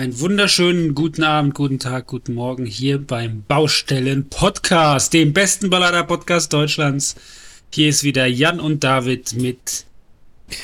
Einen 0.00 0.18
wunderschönen 0.18 0.94
guten 0.94 1.22
Abend, 1.24 1.54
guten 1.54 1.78
Tag, 1.78 2.06
guten 2.06 2.32
Morgen 2.32 2.64
hier 2.64 2.96
beim 2.96 3.44
Baustellen 3.46 4.30
Podcast, 4.30 5.12
dem 5.12 5.34
besten 5.34 5.68
Ballader 5.68 6.04
Podcast 6.04 6.54
Deutschlands. 6.54 7.16
Hier 7.70 7.90
ist 7.90 8.02
wieder 8.02 8.24
Jan 8.24 8.60
und 8.60 8.82
David 8.82 9.34
mit 9.34 9.84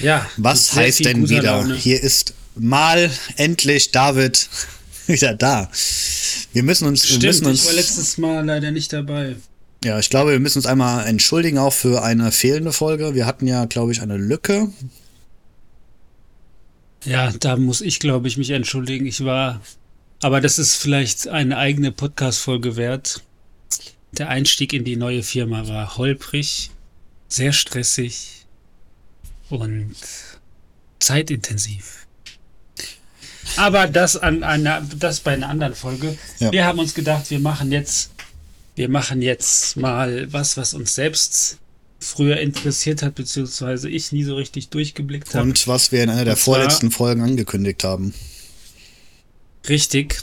ja. 0.01 0.27
Was 0.39 0.75
heißt 0.75 1.05
denn 1.05 1.29
wieder? 1.29 1.43
Laune. 1.43 1.75
Hier 1.75 2.03
ist 2.03 2.33
mal 2.55 3.11
endlich 3.37 3.91
David 3.91 4.49
wieder 5.07 5.35
da. 5.35 5.71
Wir 6.55 6.63
müssen 6.63 6.89
uns 6.89 7.05
Stimmt, 7.05 7.23
wir 7.23 7.29
müssen 7.29 7.47
uns 7.47 7.61
ich 7.61 7.67
war 7.67 7.75
letztes 7.75 8.17
Mal 8.17 8.43
leider 8.43 8.71
nicht 8.71 8.91
dabei. 8.95 9.37
Ja, 9.85 9.99
ich 9.99 10.09
glaube, 10.09 10.31
wir 10.31 10.41
müssen 10.41 10.61
uns 10.61 10.67
einmal 10.67 11.07
entschuldigen 11.07 11.59
auch 11.59 11.75
für 11.75 12.03
eine 12.03 12.33
fehlende 12.33 12.73
Folge. 12.73 13.15
Wir 13.15 13.27
hatten 13.27 13.47
ja, 13.47 13.67
glaube 13.67 13.93
ich, 13.93 14.01
eine 14.01 14.17
Lücke. 14.17 14.69
Ja, 17.07 17.33
da 17.33 17.57
muss 17.57 17.81
ich, 17.81 18.01
glaube 18.01 18.27
ich, 18.27 18.37
mich 18.37 18.51
entschuldigen. 18.51 19.07
Ich 19.07 19.25
war, 19.25 19.61
aber 20.23 20.41
das 20.41 20.59
ist 20.59 20.75
vielleicht 20.77 21.29
eine 21.29 21.57
eigene 21.57 21.93
Podcast-Folge 21.93 22.77
wert. 22.77 23.23
Der 24.13 24.29
Einstieg 24.29 24.73
in 24.73 24.85
die 24.85 24.97
neue 24.97 25.23
Firma 25.23 25.69
war 25.69 25.97
holprig, 25.97 26.71
sehr 27.29 27.53
stressig 27.53 28.45
und 29.51 29.95
zeitintensiv. 30.99 32.07
Aber 33.57 33.87
das 33.87 34.17
an 34.17 34.43
einer, 34.43 34.81
das 34.99 35.21
bei 35.21 35.35
einer 35.35 35.49
anderen 35.49 35.75
Folge. 35.75 36.19
Ja. 36.41 36.51
Wir 36.51 36.65
haben 36.65 36.81
uns 36.81 36.95
gedacht, 36.95 37.31
wir 37.31 37.39
machen 37.39 37.71
jetzt, 37.71 38.11
wir 38.75 38.89
machen 38.89 39.23
jetzt 39.23 39.77
mal 39.77 40.33
was, 40.33 40.57
was 40.57 40.75
uns 40.75 40.97
selbst 40.97 41.59
früher 42.07 42.39
interessiert 42.39 43.03
hat, 43.03 43.15
beziehungsweise 43.15 43.89
ich 43.89 44.13
nie 44.13 44.25
so 44.25 44.37
richtig 44.37 44.69
durchgeblickt 44.69 45.35
habe. 45.35 45.43
Und 45.43 45.67
was 45.67 45.93
wir 45.93 46.03
in 46.03 46.11
einer 46.11 46.25
der 46.25 46.37
vorletzten 46.37 46.91
Folgen 46.91 47.23
angekündigt 47.23 47.85
haben. 47.85 48.15
Richtig. 49.69 50.21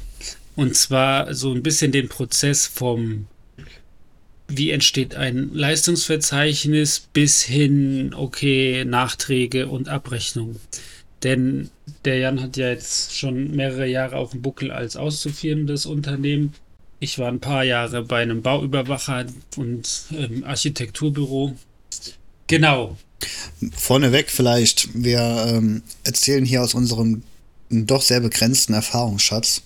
Und 0.55 0.75
zwar 0.75 1.33
so 1.33 1.51
ein 1.51 1.63
bisschen 1.63 1.91
den 1.91 2.09
Prozess 2.09 2.67
vom, 2.67 3.27
wie 4.47 4.71
entsteht 4.71 5.15
ein 5.15 5.51
Leistungsverzeichnis 5.53 7.07
bis 7.11 7.41
hin, 7.41 8.13
okay, 8.13 8.85
Nachträge 8.85 9.67
und 9.67 9.89
Abrechnung. 9.89 10.57
Denn 11.23 11.69
der 12.05 12.17
Jan 12.17 12.41
hat 12.41 12.57
ja 12.57 12.69
jetzt 12.69 13.17
schon 13.17 13.51
mehrere 13.55 13.87
Jahre 13.87 14.17
auf 14.17 14.31
dem 14.31 14.41
Buckel 14.41 14.71
als 14.71 14.95
auszuführendes 14.95 15.85
Unternehmen. 15.85 16.53
Ich 16.99 17.17
war 17.17 17.29
ein 17.29 17.39
paar 17.39 17.63
Jahre 17.63 18.03
bei 18.03 18.21
einem 18.21 18.41
Bauüberwacher 18.41 19.25
und 19.57 20.03
ähm, 20.11 20.43
Architekturbüro. 20.45 21.55
Genau. 22.47 22.97
Vorneweg 23.75 24.29
vielleicht, 24.29 24.89
wir 24.93 25.45
ähm, 25.47 25.83
erzählen 26.03 26.43
hier 26.43 26.61
aus 26.61 26.73
unserem 26.73 27.23
doch 27.69 28.01
sehr 28.01 28.19
begrenzten 28.19 28.73
Erfahrungsschatz. 28.73 29.61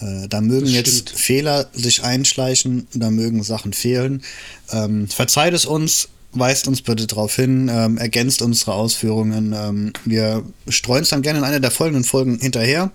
Äh, 0.00 0.28
da 0.28 0.40
mögen 0.40 0.68
jetzt 0.68 1.10
Fehler 1.10 1.68
sich 1.72 2.04
einschleichen, 2.04 2.86
da 2.94 3.10
mögen 3.10 3.42
Sachen 3.42 3.72
fehlen. 3.72 4.22
Ähm, 4.70 5.08
verzeiht 5.08 5.54
es 5.54 5.64
uns, 5.64 6.08
weist 6.32 6.68
uns 6.68 6.82
bitte 6.82 7.06
darauf 7.06 7.34
hin, 7.34 7.68
ähm, 7.72 7.98
ergänzt 7.98 8.42
unsere 8.42 8.74
Ausführungen. 8.74 9.52
Ähm, 9.52 9.92
wir 10.04 10.44
streuen 10.68 11.02
es 11.02 11.08
dann 11.08 11.22
gerne 11.22 11.40
in 11.40 11.44
einer 11.44 11.60
der 11.60 11.72
folgenden 11.72 12.04
Folgen 12.04 12.38
hinterher 12.38 12.92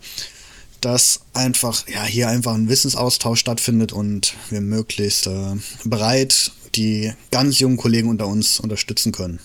dass 0.83 1.21
einfach, 1.33 1.87
ja, 1.87 2.03
hier 2.03 2.27
einfach 2.27 2.53
ein 2.53 2.67
Wissensaustausch 2.67 3.39
stattfindet 3.39 3.93
und 3.93 4.33
wir 4.49 4.59
möglichst 4.61 5.27
äh, 5.27 5.55
bereit 5.85 6.51
die 6.75 7.13
ganz 7.31 7.59
jungen 7.59 7.77
Kollegen 7.77 8.09
unter 8.09 8.27
uns 8.27 8.59
unterstützen 8.59 9.11
können. 9.11 9.39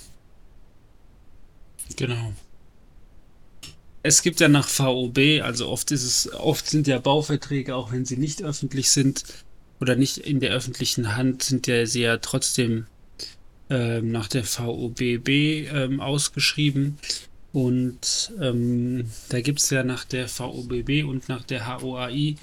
Genau. 1.97 2.33
Es 4.03 4.23
gibt 4.23 4.41
ja 4.41 4.49
nach 4.49 4.69
VOB, 4.69 5.43
also 5.43 5.69
oft 5.69 5.91
ist 5.91 6.05
es, 6.05 6.33
oft 6.33 6.67
sind 6.67 6.87
ja 6.87 6.99
Bauverträge, 6.99 7.75
auch 7.75 7.93
wenn 7.93 8.05
sie 8.05 8.17
nicht 8.17 8.43
öffentlich 8.43 8.91
sind 8.91 9.25
oder 9.81 9.97
nicht 9.97 10.19
in 10.19 10.41
der 10.41 10.53
öffentlichen 10.53 11.17
Hand, 11.17 11.43
sind 11.43 11.67
ja 11.67 11.85
sie 11.85 12.03
ja 12.03 12.17
trotzdem 12.19 12.87
ähm, 13.71 14.13
nach 14.13 14.29
der 14.29 14.45
VOBB 14.45 15.29
ähm, 15.29 16.01
ausgeschrieben. 16.01 16.99
Und 17.53 18.33
ähm, 18.41 19.11
da 19.31 19.41
gibt 19.41 19.61
es 19.61 19.71
ja 19.71 19.83
nach 19.83 20.05
der 20.05 20.29
VOBB 20.29 21.05
und 21.05 21.29
nach 21.29 21.45
der 21.45 21.67
HOAI 21.67 22.37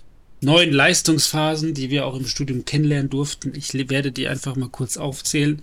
neun 0.45 0.71
Leistungsphasen, 0.71 1.73
die 1.73 1.89
wir 1.89 2.05
auch 2.05 2.15
im 2.15 2.27
Studium 2.27 2.63
kennenlernen 2.63 3.09
durften. 3.09 3.53
Ich 3.55 3.73
werde 3.73 4.11
die 4.11 4.27
einfach 4.27 4.55
mal 4.55 4.69
kurz 4.69 4.95
aufzählen. 4.95 5.61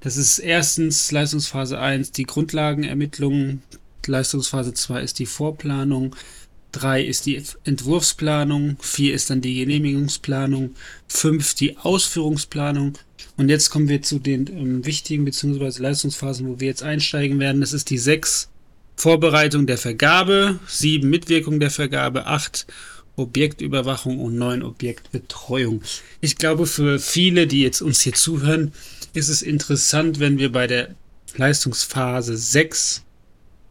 Das 0.00 0.16
ist 0.16 0.38
erstens 0.38 1.10
Leistungsphase 1.10 1.80
1 1.80 2.12
die 2.12 2.24
Grundlagenermittlung, 2.24 3.62
Leistungsphase 4.06 4.72
2 4.72 5.02
ist 5.02 5.18
die 5.18 5.26
Vorplanung, 5.26 6.14
3 6.72 7.02
ist 7.04 7.26
die 7.26 7.42
Entwurfsplanung, 7.64 8.76
4 8.80 9.14
ist 9.14 9.30
dann 9.30 9.40
die 9.40 9.54
Genehmigungsplanung, 9.54 10.74
5 11.08 11.54
die 11.54 11.76
Ausführungsplanung 11.78 12.96
und 13.36 13.48
jetzt 13.48 13.70
kommen 13.70 13.88
wir 13.88 14.02
zu 14.02 14.18
den 14.18 14.46
ähm, 14.46 14.86
wichtigen 14.86 15.24
bzw. 15.24 15.82
Leistungsphasen, 15.82 16.46
wo 16.48 16.60
wir 16.60 16.68
jetzt 16.68 16.82
einsteigen 16.82 17.40
werden. 17.40 17.60
Das 17.60 17.72
ist 17.72 17.90
die 17.90 17.98
6 17.98 18.50
Vorbereitung 18.96 19.66
der 19.66 19.78
Vergabe, 19.78 20.58
7 20.66 21.08
Mitwirkung 21.08 21.60
der 21.60 21.70
Vergabe, 21.70 22.26
8 22.26 22.66
Objektüberwachung 23.18 24.20
und 24.20 24.36
9 24.36 24.62
Objektbetreuung. 24.62 25.82
Ich 26.20 26.36
glaube, 26.36 26.66
für 26.66 26.98
viele, 26.98 27.46
die 27.46 27.62
jetzt 27.62 27.82
uns 27.82 28.00
hier 28.00 28.14
zuhören, 28.14 28.72
ist 29.12 29.28
es 29.28 29.42
interessant, 29.42 30.20
wenn 30.20 30.38
wir 30.38 30.52
bei 30.52 30.66
der 30.66 30.94
Leistungsphase 31.36 32.36
6 32.36 33.02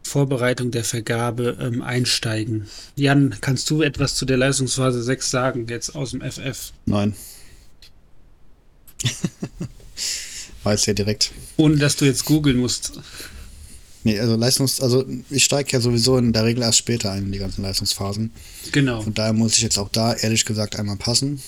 Vorbereitung 0.02 0.70
der 0.70 0.84
Vergabe 0.84 1.58
ähm, 1.60 1.82
einsteigen. 1.82 2.66
Jan, 2.96 3.36
kannst 3.40 3.68
du 3.70 3.82
etwas 3.82 4.14
zu 4.14 4.24
der 4.24 4.38
Leistungsphase 4.38 5.02
6 5.02 5.30
sagen, 5.30 5.66
jetzt 5.68 5.94
aus 5.94 6.12
dem 6.12 6.22
FF? 6.22 6.72
Nein. 6.86 7.14
Weiß 10.64 10.86
ja 10.86 10.94
direkt. 10.94 11.32
Ohne 11.56 11.76
dass 11.76 11.96
du 11.96 12.04
jetzt 12.04 12.24
googeln 12.24 12.56
musst. 12.56 13.00
Nee, 14.04 14.18
also 14.18 14.36
Leistungs-, 14.36 14.80
also 14.80 15.04
ich 15.30 15.44
steige 15.44 15.72
ja 15.72 15.80
sowieso 15.80 16.18
in 16.18 16.32
der 16.32 16.44
Regel 16.44 16.62
erst 16.62 16.78
später 16.78 17.12
ein 17.12 17.24
in 17.24 17.32
die 17.32 17.38
ganzen 17.38 17.62
Leistungsphasen. 17.62 18.32
Genau. 18.72 19.02
Von 19.02 19.14
daher 19.14 19.32
muss 19.32 19.56
ich 19.56 19.62
jetzt 19.62 19.78
auch 19.78 19.88
da 19.88 20.14
ehrlich 20.14 20.44
gesagt 20.44 20.76
einmal 20.76 20.96
passen. 20.96 21.42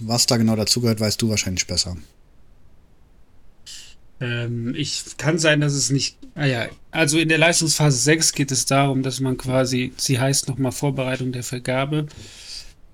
Was 0.00 0.26
da 0.26 0.36
genau 0.36 0.56
dazugehört, 0.56 1.00
weißt 1.00 1.20
du 1.20 1.28
wahrscheinlich 1.28 1.66
besser. 1.66 1.96
Ähm, 4.20 4.74
ich 4.74 5.04
kann 5.16 5.38
sein, 5.38 5.60
dass 5.60 5.72
es 5.72 5.90
nicht. 5.90 6.16
Ah 6.34 6.46
ja, 6.46 6.68
also 6.90 7.18
in 7.18 7.28
der 7.28 7.38
Leistungsphase 7.38 7.98
6 7.98 8.32
geht 8.32 8.50
es 8.52 8.66
darum, 8.66 9.02
dass 9.02 9.20
man 9.20 9.36
quasi, 9.36 9.92
sie 9.96 10.20
heißt 10.20 10.48
nochmal 10.48 10.72
Vorbereitung 10.72 11.32
der 11.32 11.42
Vergabe, 11.42 12.06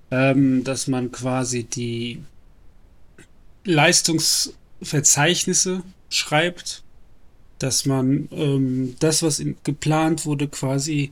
ähm, 0.09 0.63
dass 0.63 0.87
man 0.87 1.11
quasi 1.11 1.63
die 1.63 2.23
Leistungsverzeichnisse 3.63 5.83
schreibt 6.09 6.83
dass 7.59 7.85
man 7.85 8.29
ähm, 8.31 8.95
das, 8.99 9.23
was 9.23 9.43
geplant 9.63 10.25
wurde, 10.25 10.47
quasi. 10.47 11.11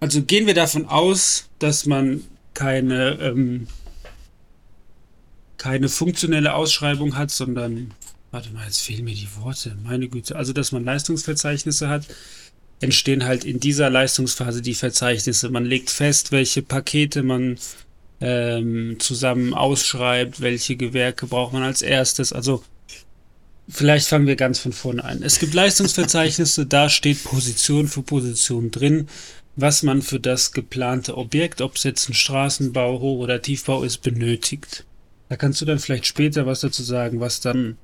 Also 0.00 0.22
gehen 0.22 0.46
wir 0.46 0.54
davon 0.54 0.86
aus, 0.86 1.48
dass 1.58 1.86
man 1.86 2.22
keine, 2.52 3.18
ähm, 3.20 3.66
keine 5.56 5.88
funktionelle 5.88 6.54
Ausschreibung 6.54 7.16
hat, 7.16 7.30
sondern. 7.30 7.92
Warte 8.30 8.50
mal, 8.50 8.64
jetzt 8.64 8.80
fehlen 8.80 9.04
mir 9.04 9.14
die 9.14 9.28
Worte. 9.40 9.76
Meine 9.84 10.08
Güte. 10.08 10.34
Also, 10.34 10.52
dass 10.52 10.72
man 10.72 10.84
Leistungsverzeichnisse 10.84 11.88
hat, 11.88 12.06
entstehen 12.80 13.24
halt 13.24 13.44
in 13.44 13.60
dieser 13.60 13.90
Leistungsphase 13.90 14.60
die 14.60 14.74
Verzeichnisse. 14.74 15.50
Man 15.50 15.64
legt 15.64 15.88
fest, 15.88 16.32
welche 16.32 16.62
Pakete 16.62 17.22
man 17.22 17.58
ähm, 18.20 18.96
zusammen 18.98 19.54
ausschreibt, 19.54 20.40
welche 20.40 20.76
Gewerke 20.76 21.26
braucht 21.26 21.52
man 21.52 21.62
als 21.62 21.82
erstes. 21.82 22.32
Also 22.32 22.62
Vielleicht 23.68 24.08
fangen 24.08 24.26
wir 24.26 24.36
ganz 24.36 24.58
von 24.58 24.72
vorne 24.72 25.04
an. 25.04 25.22
Es 25.22 25.38
gibt 25.38 25.54
Leistungsverzeichnisse, 25.54 26.66
da 26.66 26.90
steht 26.90 27.24
Position 27.24 27.88
für 27.88 28.02
Position 28.02 28.70
drin, 28.70 29.08
was 29.56 29.82
man 29.82 30.02
für 30.02 30.20
das 30.20 30.52
geplante 30.52 31.16
Objekt, 31.16 31.60
ob 31.60 31.76
es 31.76 31.84
jetzt 31.84 32.08
ein 32.08 32.14
Straßenbau, 32.14 33.00
Hoch- 33.00 33.20
oder 33.20 33.40
Tiefbau 33.40 33.82
ist, 33.82 34.02
benötigt. 34.02 34.84
Da 35.28 35.36
kannst 35.36 35.60
du 35.60 35.64
dann 35.64 35.78
vielleicht 35.78 36.06
später 36.06 36.46
was 36.46 36.60
dazu 36.60 36.82
sagen, 36.82 37.20
was 37.20 37.40
dann 37.40 37.78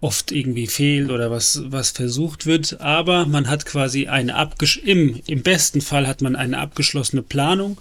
oft 0.00 0.32
irgendwie 0.32 0.66
fehlt 0.66 1.10
oder 1.10 1.30
was, 1.30 1.62
was 1.66 1.90
versucht 1.90 2.46
wird, 2.46 2.80
aber 2.80 3.26
man 3.26 3.48
hat 3.48 3.66
quasi 3.66 4.08
eine 4.08 4.50
im, 4.84 5.20
im 5.26 5.42
besten 5.42 5.80
Fall 5.80 6.08
hat 6.08 6.22
man 6.22 6.34
eine 6.34 6.58
abgeschlossene 6.58 7.22
Planung 7.22 7.80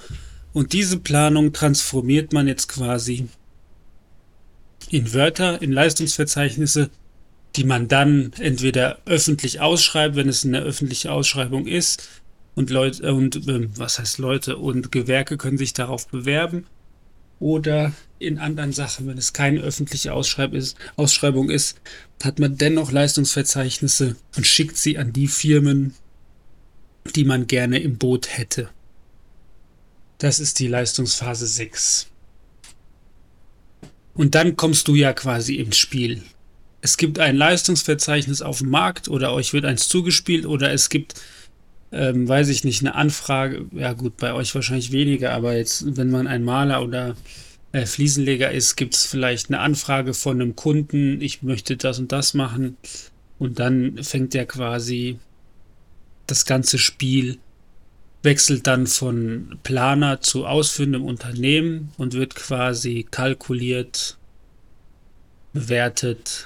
und 0.54 0.74
diese 0.74 1.00
Planung 1.00 1.52
transformiert 1.52 2.32
man 2.32 2.48
jetzt 2.48 2.68
quasi 2.68 3.28
in 4.90 5.14
Wörter, 5.14 5.62
in 5.62 5.72
Leistungsverzeichnisse, 5.72 6.92
die 7.56 7.64
man 7.64 7.88
dann 7.88 8.32
entweder 8.40 9.00
öffentlich 9.06 9.60
ausschreibt, 9.60 10.16
wenn 10.16 10.30
es 10.30 10.46
eine 10.46 10.62
öffentliche 10.62 11.12
Ausschreibung 11.12 11.68
ist, 11.68 12.08
und 12.56 12.70
Leute 12.70 13.14
und 13.14 13.48
äh, 13.48 13.68
was 13.78 14.00
heißt 14.00 14.18
Leute 14.18 14.58
und 14.58 14.92
Gewerke 14.92 15.38
können 15.38 15.58
sich 15.58 15.74
darauf 15.74 16.08
bewerben 16.08 16.66
oder 17.40 17.94
in 18.20 18.38
anderen 18.38 18.72
Sachen, 18.72 19.08
wenn 19.08 19.18
es 19.18 19.34
keine 19.34 19.62
öffentliche 19.62 20.14
Ausschreib 20.14 20.54
ist, 20.54 20.78
Ausschreibung 20.96 21.50
ist, 21.50 21.82
hat 22.22 22.40
man 22.40 22.58
dennoch 22.58 22.92
Leistungsverzeichnisse 22.92 24.16
und 24.36 24.46
schickt 24.46 24.78
sie 24.78 24.98
an 24.98 25.12
die 25.12 25.28
Firmen, 25.28 25.96
die 27.16 27.26
man 27.26 27.48
gerne 27.48 27.80
im 27.80 27.98
Boot 27.98 28.38
hätte. 28.38 28.70
Das 30.20 30.40
ist 30.40 30.60
die 30.60 30.68
Leistungsphase 30.68 31.48
6. 31.48 32.08
Und 34.14 34.36
dann 34.36 34.56
kommst 34.56 34.88
du 34.88 34.94
ja 34.94 35.14
quasi 35.14 35.56
ins 35.56 35.78
Spiel. 35.78 36.22
Es 36.82 36.98
gibt 36.98 37.20
ein 37.20 37.38
Leistungsverzeichnis 37.38 38.42
auf 38.42 38.60
dem 38.60 38.70
Markt 38.70 39.08
oder 39.08 39.34
euch 39.34 39.54
wird 39.54 39.66
eins 39.66 39.88
zugespielt 39.88 40.46
oder 40.46 40.72
es 40.72 40.90
gibt, 40.90 41.14
ähm, 41.92 42.28
weiß 42.28 42.50
ich 42.50 42.64
nicht, 42.64 42.82
eine 42.82 42.96
Anfrage. 42.96 43.66
Ja 43.72 43.94
gut, 43.94 44.18
bei 44.18 44.34
euch 44.34 44.54
wahrscheinlich 44.56 44.92
weniger, 44.92 45.34
aber 45.34 45.56
jetzt, 45.56 45.96
wenn 45.96 46.10
man 46.10 46.28
ein 46.28 46.44
Maler 46.44 46.84
oder 46.84 47.16
äh, 47.72 47.86
Fliesenleger 47.86 48.52
ist, 48.52 48.76
gibt 48.76 48.96
es 48.96 49.06
vielleicht 49.06 49.50
eine 49.50 49.60
Anfrage 49.60 50.14
von 50.14 50.42
einem 50.42 50.56
Kunden, 50.56 51.22
ich 51.22 51.44
möchte 51.44 51.78
das 51.78 52.00
und 52.00 52.12
das 52.12 52.34
machen. 52.34 52.78
Und 53.40 53.60
dann 53.60 54.04
fängt 54.04 54.34
ja 54.34 54.46
quasi 54.46 55.20
das 56.28 56.46
ganze 56.46 56.78
Spiel, 56.78 57.38
wechselt 58.24 58.68
dann 58.68 58.88
von 58.88 59.58
Planer 59.64 60.22
zu 60.22 60.46
ausführendem 60.46 61.04
Unternehmen 61.04 61.92
und 61.98 62.14
wird 62.14 62.36
quasi 62.36 63.06
kalkuliert, 63.10 64.18
bewertet. 65.54 66.46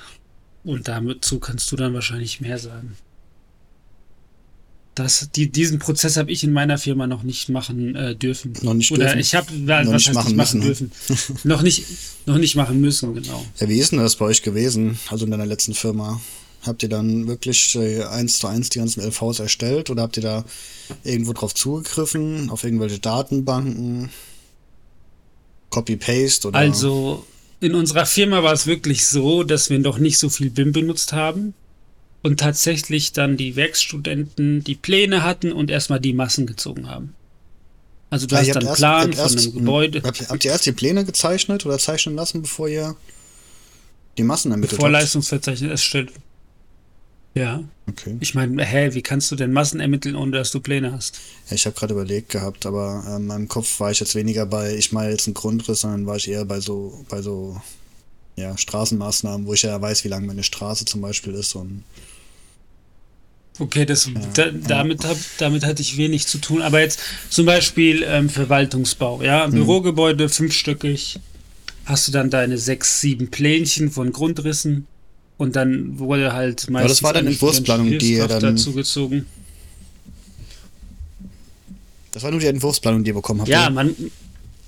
Und 0.65 0.88
dazu 0.88 1.39
kannst 1.39 1.71
du 1.71 1.75
dann 1.75 1.94
wahrscheinlich 1.94 2.41
mehr 2.41 2.57
sagen. 2.57 2.97
Das, 4.95 5.29
die, 5.35 5.51
diesen 5.51 5.77
Prozess 5.77 6.15
habe 6.15 6.31
ich 6.31 6.44
in 6.44 6.53
meiner 6.53 6.77
Firma 6.77 7.06
noch 7.06 7.23
nicht 7.23 7.50
machen 7.50 7.95
äh, 7.95 8.15
dürfen. 8.15 8.53
Noch 8.62 8.73
nicht 8.73 8.91
Oder 8.91 9.06
dürfen. 9.06 9.19
ich 9.19 9.35
habe 9.35 9.53
Noch 9.53 9.67
was 9.67 9.88
nicht 9.88 10.07
heißt 10.07 10.13
machen 10.15 10.27
nicht 10.27 10.38
machen 10.38 10.59
müssen, 10.62 10.88
ne? 10.88 10.94
dürfen. 10.95 11.39
noch 11.44 11.62
nicht, 11.62 11.85
noch 12.25 12.38
nicht 12.38 12.56
machen 12.56 12.79
müssen, 12.79 13.13
genau. 13.13 13.45
Ja, 13.59 13.67
wie 13.67 13.77
ist 13.77 13.91
denn 13.91 14.00
das 14.00 14.15
bei 14.15 14.25
euch 14.25 14.41
gewesen, 14.41 14.97
also 15.09 15.25
in 15.25 15.31
deiner 15.31 15.45
letzten 15.45 15.73
Firma? 15.73 16.21
Habt 16.62 16.81
ihr 16.81 16.89
dann 16.89 17.27
wirklich 17.27 17.75
äh, 17.75 18.03
eins 18.03 18.39
zu 18.39 18.47
eins 18.47 18.69
die 18.69 18.79
ganzen 18.79 19.01
LVs 19.03 19.39
erstellt 19.39 19.89
oder 19.89 20.01
habt 20.03 20.15
ihr 20.18 20.23
da 20.23 20.45
irgendwo 21.03 21.33
drauf 21.33 21.53
zugegriffen, 21.53 22.50
auf 22.50 22.63
irgendwelche 22.63 23.00
Datenbanken? 23.00 24.09
Copy-Paste 25.71 26.47
oder? 26.47 26.57
Also 26.57 27.25
in 27.62 27.74
unserer 27.75 28.06
Firma 28.06 28.44
war 28.44 28.54
es 28.54 28.68
wirklich 28.68 29.07
so, 29.07 29.44
dass 29.44 29.69
wir 29.69 29.80
noch 29.80 29.98
nicht 29.98 30.18
so 30.18 30.30
viel 30.30 30.50
BIM 30.50 30.72
benutzt 30.72 31.13
haben 31.13 31.54
und 32.22 32.40
tatsächlich 32.40 33.13
dann 33.13 33.38
die 33.38 33.56
Werkstudenten 33.56 34.63
die 34.63 34.75
Pläne 34.75 35.24
hatten 35.24 35.52
und 35.52 35.72
erstmal 35.72 36.00
die 36.00 36.13
Massen 36.13 36.46
gezogen 36.48 36.90
haben. 36.90 37.13
Also 38.10 38.28
du 38.28 38.36
Ah, 38.36 38.40
hast 38.40 38.48
dann 38.50 38.57
einen 38.57 38.68
erst- 38.68 38.78
Plan 38.80 39.02
habt 39.02 39.16
von 39.16 39.24
erst- 39.24 39.38
einem 39.48 39.54
Gebäude. 39.54 40.02
Habt, 40.04 40.30
habt 40.30 40.46
ihr 40.46 40.52
erst 40.52 40.66
die 40.66 40.72
Pläne 40.72 41.06
gezeichnet 41.06 41.66
oder 41.66 41.80
zeichnen 41.80 42.16
lassen, 42.16 42.42
bevor 42.42 42.68
ihr 42.68 42.96
die 44.18 44.24
Massen 44.24 44.52
ermittelt 44.52 44.74
habt? 44.74 44.81
Vorleistungsverzeichnis 44.81 45.69
erstellt. 45.72 46.12
Ja, 47.35 47.63
Okay. 47.87 48.17
ich 48.19 48.33
meine, 48.33 48.65
hä, 48.65 48.89
wie 48.93 49.03
kannst 49.03 49.29
du 49.29 49.35
denn 49.35 49.51
Massen 49.53 49.79
ermitteln, 49.79 50.15
ohne 50.15 50.31
dass 50.37 50.49
du 50.51 50.59
Pläne 50.59 50.91
hast? 50.91 51.19
Ja, 51.49 51.55
ich 51.55 51.67
habe 51.67 51.77
gerade 51.77 51.93
überlegt 51.93 52.29
gehabt, 52.29 52.65
aber 52.65 53.03
äh, 53.07 53.17
in 53.17 53.27
meinem 53.27 53.47
Kopf 53.47 53.79
war 53.79 53.91
ich 53.91 53.99
jetzt 53.99 54.15
weniger 54.15 54.47
bei, 54.47 54.75
ich 54.75 54.91
mal 54.91 55.11
jetzt 55.11 55.27
einen 55.27 55.35
Grundriss, 55.35 55.81
sondern 55.81 56.07
war 56.07 56.15
ich 56.15 56.27
eher 56.27 56.45
bei 56.45 56.59
so, 56.61 57.05
bei 57.09 57.21
so, 57.21 57.61
ja, 58.37 58.57
Straßenmaßnahmen, 58.57 59.45
wo 59.45 59.53
ich 59.53 59.61
ja 59.61 59.79
weiß, 59.79 60.03
wie 60.03 60.07
lang 60.07 60.25
meine 60.25 60.41
Straße 60.43 60.85
zum 60.85 61.01
Beispiel 61.01 61.33
ist 61.35 61.53
und 61.55 61.83
Okay, 63.57 63.85
das, 63.85 64.09
da, 64.33 64.49
damit, 64.51 65.05
hab, 65.05 65.15
damit 65.37 65.63
hatte 65.63 65.81
ich 65.81 65.95
wenig 65.95 66.27
zu 66.27 66.39
tun. 66.39 66.61
Aber 66.61 66.81
jetzt 66.81 66.99
zum 67.29 67.45
Beispiel 67.45 68.03
ähm, 68.05 68.29
Verwaltungsbau, 68.29 69.21
ja, 69.21 69.47
Mhm. 69.47 69.51
Bürogebäude 69.51 70.27
fünfstöckig, 70.27 71.19
hast 71.85 72.07
du 72.07 72.11
dann 72.11 72.29
deine 72.29 72.57
sechs, 72.57 72.99
sieben 72.99 73.29
Plänchen 73.31 73.91
von 73.91 74.11
Grundrissen 74.11 74.87
und 75.37 75.55
dann 75.55 75.99
wurde 75.99 76.33
halt 76.33 76.69
meistens 76.69 76.91
das 76.93 77.03
war 77.03 77.13
dann 77.13 77.27
Entwurfsplanung, 77.27 77.97
die 77.97 78.15
Hilfskraft 78.15 78.43
dann- 78.43 78.55
dazu 78.55 78.73
gezogen. 78.73 79.25
das 82.11 82.23
war 82.23 82.31
nur 82.31 82.39
die 82.39 82.47
Entwurfsplanung, 82.47 83.03
die 83.03 83.09
ihr 83.09 83.15
bekommen 83.15 83.41
habt. 83.41 83.49
Ja, 83.49 83.69
man, 83.69 83.95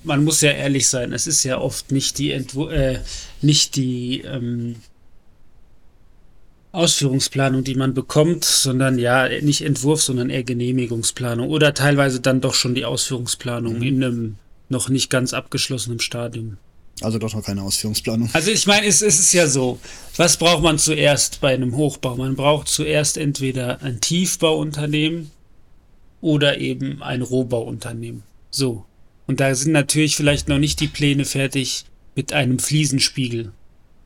man 0.04 0.24
muss 0.24 0.40
ja 0.42 0.50
ehrlich 0.50 0.86
sein, 0.88 1.12
es 1.12 1.26
ist 1.26 1.44
ja 1.44 1.58
oft 1.58 1.90
nicht 1.92 2.18
die 2.18 2.32
Entwu 2.32 2.68
äh, 2.68 2.98
nicht 3.40 3.76
die 3.76 4.20
ähm, 4.20 4.76
Ausführungsplanung, 6.72 7.64
die 7.64 7.74
man 7.74 7.94
bekommt, 7.94 8.44
sondern 8.44 8.98
ja, 8.98 9.28
nicht 9.40 9.62
Entwurf, 9.62 10.02
sondern 10.02 10.28
eher 10.28 10.44
Genehmigungsplanung 10.44 11.48
oder 11.48 11.72
teilweise 11.72 12.20
dann 12.20 12.40
doch 12.42 12.54
schon 12.54 12.74
die 12.74 12.84
Ausführungsplanung 12.84 13.80
in 13.82 14.04
einem 14.04 14.36
noch 14.68 14.90
nicht 14.90 15.08
ganz 15.08 15.32
abgeschlossenen 15.32 15.98
Stadium. 16.00 16.58
Also 17.00 17.18
doch 17.18 17.32
noch 17.34 17.44
keine 17.44 17.62
Ausführungsplanung. 17.62 18.30
Also 18.32 18.50
ich 18.50 18.66
meine, 18.66 18.86
es, 18.86 19.02
es 19.02 19.20
ist 19.20 19.32
ja 19.32 19.46
so, 19.46 19.78
was 20.16 20.36
braucht 20.36 20.62
man 20.62 20.78
zuerst 20.78 21.40
bei 21.40 21.54
einem 21.54 21.76
Hochbau? 21.76 22.16
Man 22.16 22.34
braucht 22.34 22.68
zuerst 22.68 23.16
entweder 23.16 23.82
ein 23.82 24.00
Tiefbauunternehmen 24.00 25.30
oder 26.20 26.58
eben 26.58 27.02
ein 27.02 27.22
Rohbauunternehmen. 27.22 28.22
So. 28.50 28.84
Und 29.26 29.40
da 29.40 29.54
sind 29.54 29.72
natürlich 29.72 30.16
vielleicht 30.16 30.48
noch 30.48 30.58
nicht 30.58 30.80
die 30.80 30.88
Pläne 30.88 31.24
fertig 31.24 31.84
mit 32.16 32.32
einem 32.32 32.58
Fliesenspiegel. 32.58 33.52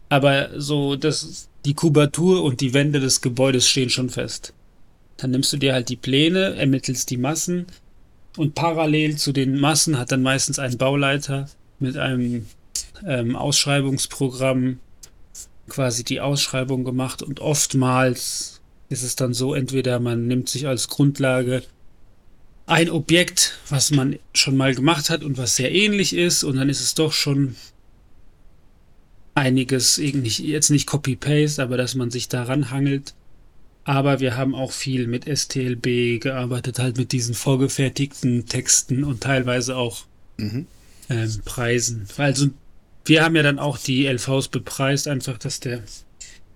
Aber 0.08 0.60
so, 0.60 0.96
das, 0.96 1.48
die 1.64 1.74
Kubatur 1.74 2.42
und 2.42 2.60
die 2.60 2.74
Wände 2.74 3.00
des 3.00 3.20
Gebäudes 3.22 3.68
stehen 3.68 3.88
schon 3.88 4.10
fest. 4.10 4.52
Dann 5.16 5.30
nimmst 5.30 5.52
du 5.52 5.56
dir 5.56 5.72
halt 5.72 5.88
die 5.88 5.96
Pläne, 5.96 6.56
ermittelst 6.56 7.08
die 7.08 7.16
Massen 7.16 7.66
und 8.36 8.54
parallel 8.54 9.16
zu 9.16 9.32
den 9.32 9.58
Massen 9.58 9.98
hat 9.98 10.12
dann 10.12 10.22
meistens 10.22 10.58
ein 10.58 10.76
Bauleiter 10.78 11.48
mit 11.78 11.96
einem 11.96 12.46
ähm, 13.06 13.36
Ausschreibungsprogramm 13.36 14.78
quasi 15.68 16.04
die 16.04 16.20
Ausschreibung 16.20 16.84
gemacht 16.84 17.22
und 17.22 17.40
oftmals 17.40 18.60
ist 18.88 19.02
es 19.02 19.16
dann 19.16 19.32
so, 19.32 19.54
entweder 19.54 20.00
man 20.00 20.26
nimmt 20.26 20.48
sich 20.48 20.66
als 20.66 20.88
Grundlage 20.88 21.62
ein 22.66 22.90
Objekt, 22.90 23.58
was 23.68 23.90
man 23.90 24.18
schon 24.34 24.56
mal 24.56 24.74
gemacht 24.74 25.08
hat 25.10 25.24
und 25.24 25.38
was 25.38 25.56
sehr 25.56 25.72
ähnlich 25.72 26.14
ist 26.14 26.44
und 26.44 26.56
dann 26.56 26.68
ist 26.68 26.80
es 26.80 26.94
doch 26.94 27.12
schon 27.12 27.56
einiges, 29.34 29.98
irgendwie 29.98 30.46
jetzt 30.46 30.70
nicht 30.70 30.86
Copy-Paste, 30.86 31.62
aber 31.62 31.76
dass 31.76 31.94
man 31.94 32.10
sich 32.10 32.28
daran 32.28 32.70
hangelt. 32.70 33.14
Aber 33.84 34.20
wir 34.20 34.36
haben 34.36 34.54
auch 34.54 34.70
viel 34.70 35.08
mit 35.08 35.24
STLB 35.26 36.20
gearbeitet, 36.20 36.78
halt 36.78 36.98
mit 36.98 37.10
diesen 37.12 37.34
vorgefertigten 37.34 38.46
Texten 38.46 39.02
und 39.04 39.22
teilweise 39.22 39.76
auch 39.76 40.04
Mhm. 40.36 40.66
ähm, 41.10 41.40
Preisen. 41.44 42.06
Also 42.16 42.48
wir 43.04 43.24
haben 43.24 43.34
ja 43.36 43.42
dann 43.42 43.58
auch 43.58 43.78
die 43.78 44.06
LVs 44.06 44.48
bepreist, 44.48 45.08
einfach, 45.08 45.38
dass 45.38 45.60
der 45.60 45.82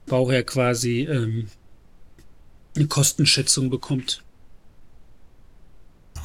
Bauherr 0.06 0.42
quasi 0.44 1.00
ähm, 1.02 1.48
eine 2.76 2.86
Kostenschätzung 2.86 3.70
bekommt. 3.70 4.22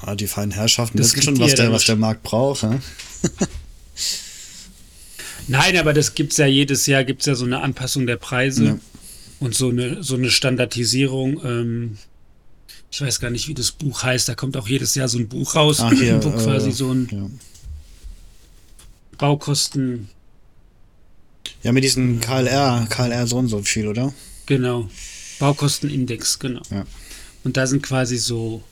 Ah, 0.03 0.15
die 0.15 0.27
feinen 0.27 0.51
Herrschaften 0.51 0.97
Das 0.97 1.15
wissen 1.15 1.23
schon, 1.35 1.39
was 1.39 1.55
der, 1.55 1.71
was 1.71 1.85
der 1.85 1.95
Markt 1.95 2.23
braucht. 2.23 2.63
hä? 2.63 2.79
Nein, 5.47 5.77
aber 5.77 5.93
das 5.93 6.13
gibt's 6.15 6.37
ja 6.37 6.45
jedes 6.45 6.85
Jahr, 6.85 7.03
gibt's 7.03 7.25
ja 7.25 7.35
so 7.35 7.45
eine 7.45 7.61
Anpassung 7.61 8.07
der 8.07 8.17
Preise 8.17 8.65
Ja. 8.65 8.79
und 9.39 9.55
so 9.55 9.69
eine, 9.69 10.03
so 10.03 10.15
eine 10.15 10.29
Standardisierung. 10.29 11.41
Ähm, 11.43 11.97
ich 12.91 13.01
weiß 13.01 13.19
gar 13.19 13.29
nicht, 13.31 13.47
wie 13.47 13.53
das 13.53 13.71
Buch 13.71 14.03
heißt. 14.03 14.27
Da 14.29 14.35
kommt 14.35 14.55
auch 14.57 14.67
jedes 14.67 14.95
Jahr 14.95 15.07
so 15.07 15.17
ein 15.17 15.27
Buch 15.29 15.55
raus, 15.55 15.79
Ach, 15.81 15.91
hier, 15.91 16.23
wo 16.23 16.29
äh, 16.29 16.43
quasi 16.43 16.71
so 16.71 16.91
ein 16.93 17.07
Ja. 17.11 17.29
Baukosten, 19.21 20.09
ja, 21.61 21.71
mit 21.71 21.83
diesem 21.83 22.19
KLR, 22.19 22.87
KLR 22.89 23.27
so 23.27 23.37
und 23.37 23.49
so 23.49 23.61
viel, 23.61 23.87
oder? 23.87 24.11
genau, 24.47 24.89
Baukostenindex, 25.37 26.39
genau. 26.39 26.63
Ja. 26.71 26.87
Und 27.43 27.55
da 27.55 27.67
sind 27.67 27.83
quasi 27.83 28.17
so 28.17 28.63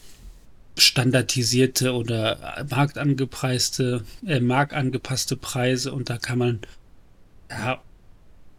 standardisierte 0.75 1.93
oder 1.93 2.65
marktangepreiste, 2.67 4.03
äh, 4.25 4.39
marktangepasste 4.39 5.37
Preise 5.37 5.93
und 5.93 6.09
da 6.09 6.17
kann 6.17 6.39
man 6.39 6.59
ja, 7.51 7.79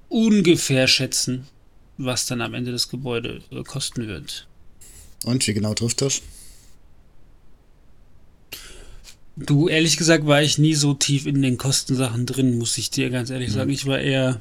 ungefähr 0.09 0.87
schätzen, 0.87 1.49
was 1.99 2.27
dann 2.27 2.41
am 2.41 2.55
Ende 2.55 2.71
das 2.71 2.89
Gebäude 2.89 3.43
äh, 3.51 3.65
kosten 3.65 4.07
wird. 4.07 4.47
Und 5.25 5.45
wie 5.45 5.55
genau 5.55 5.75
trifft 5.75 6.03
das? 6.03 6.23
Du, 9.47 9.69
ehrlich 9.69 9.97
gesagt, 9.97 10.27
war 10.27 10.43
ich 10.43 10.59
nie 10.59 10.75
so 10.75 10.95
tief 10.95 11.27
in 11.27 11.43
den 11.43 11.57
Kostensachen 11.57 12.27
drin, 12.27 12.59
muss 12.59 12.77
ich 12.79 12.91
dir 12.91 13.11
ganz 13.11 13.31
ehrlich 13.31 13.53
sagen. 13.53 13.71
Ich 13.71 13.87
war 13.87 13.99
eher 13.99 14.41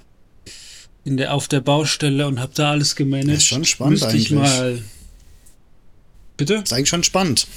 in 1.06 1.18
der, 1.18 1.34
auf 1.34 1.48
der 1.48 1.62
Baustelle 1.62 2.28
und 2.28 2.40
habe 2.40 2.52
da 2.54 2.72
alles 2.72 2.96
gemanagt. 2.96 3.30
Das 3.30 3.38
ist 3.38 3.46
schon 3.46 3.66
spannend 3.66 3.94
Müsste 3.94 4.08
eigentlich. 4.10 4.26
Ich 4.26 4.32
mal 4.32 4.82
Bitte? 6.40 6.54
Das 6.54 6.64
ist 6.64 6.74
eigentlich 6.74 6.90
schon 6.90 7.04
spannend. 7.04 7.48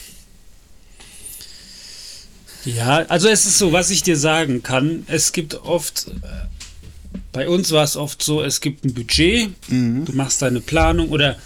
Ja, 2.64 3.06
also 3.06 3.28
es 3.28 3.46
ist 3.46 3.58
so, 3.58 3.72
was 3.72 3.90
ich 3.90 4.02
dir 4.02 4.16
sagen 4.16 4.64
kann, 4.64 5.04
es 5.06 5.32
gibt 5.32 5.54
oft, 5.54 6.08
äh, 6.08 7.16
bei 7.32 7.48
uns 7.48 7.70
war 7.70 7.84
es 7.84 7.96
oft 7.96 8.22
so, 8.22 8.42
es 8.42 8.60
gibt 8.60 8.84
ein 8.84 8.92
Budget, 8.92 9.50
mhm. 9.70 10.04
du 10.04 10.12
machst 10.12 10.42
deine 10.42 10.60
Planung 10.60 11.10
oder 11.10 11.38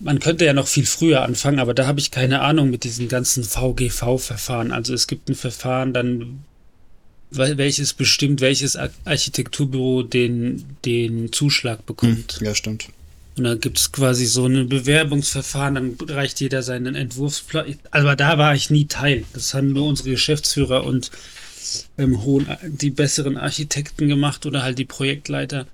man 0.00 0.18
könnte 0.20 0.44
ja 0.44 0.52
noch 0.52 0.68
viel 0.68 0.86
früher 0.86 1.22
anfangen, 1.22 1.58
aber 1.58 1.74
da 1.74 1.86
habe 1.86 2.00
ich 2.00 2.10
keine 2.10 2.40
Ahnung 2.40 2.70
mit 2.70 2.84
diesen 2.84 3.08
ganzen 3.08 3.44
VGV-Verfahren. 3.44 4.72
Also 4.72 4.94
es 4.94 5.06
gibt 5.06 5.28
ein 5.28 5.34
Verfahren, 5.34 5.92
dann 5.92 6.44
welches 7.30 7.92
bestimmt, 7.92 8.40
welches 8.40 8.76
Architekturbüro 9.04 10.02
den, 10.02 10.64
den 10.84 11.32
Zuschlag 11.32 11.84
bekommt. 11.86 12.38
Ja, 12.40 12.54
stimmt. 12.54 12.88
Und 13.36 13.44
dann 13.44 13.60
gibt 13.60 13.78
es 13.78 13.92
quasi 13.92 14.24
so 14.24 14.46
ein 14.46 14.68
Bewerbungsverfahren, 14.68 15.74
dann 15.74 15.96
reicht 16.08 16.40
jeder 16.40 16.62
seinen 16.62 16.94
Entwurfsplan. 16.94 17.76
Aber 17.90 18.16
da 18.16 18.38
war 18.38 18.54
ich 18.54 18.70
nie 18.70 18.86
Teil. 18.86 19.24
Das 19.34 19.52
haben 19.52 19.72
nur 19.72 19.86
unsere 19.86 20.10
Geschäftsführer 20.10 20.84
und 20.84 21.10
ähm, 21.98 22.22
hohen, 22.22 22.46
die 22.62 22.90
besseren 22.90 23.36
Architekten 23.36 24.08
gemacht 24.08 24.46
oder 24.46 24.62
halt 24.62 24.78
die 24.78 24.86
Projektleiter. 24.86 25.66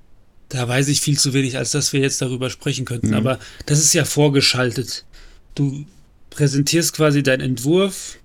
Da 0.53 0.69
weiß 0.69 0.89
ich 0.89 1.01
viel 1.01 1.19
zu 1.19 1.33
wenig, 1.33 1.57
als 1.57 1.71
dass 1.71 1.95
wir 1.95 2.01
jetzt 2.01 2.21
darüber 2.21 2.51
sprechen 2.51 2.85
könnten. 2.85 3.09
Mhm. 3.09 3.15
Aber 3.15 3.39
das 3.65 3.79
ist 3.79 3.95
ja 3.95 4.05
vorgeschaltet. 4.05 5.07
Du 5.55 5.87
präsentierst 6.29 6.93
quasi 6.93 7.23
deinen 7.23 7.41
Entwurf, 7.41 8.19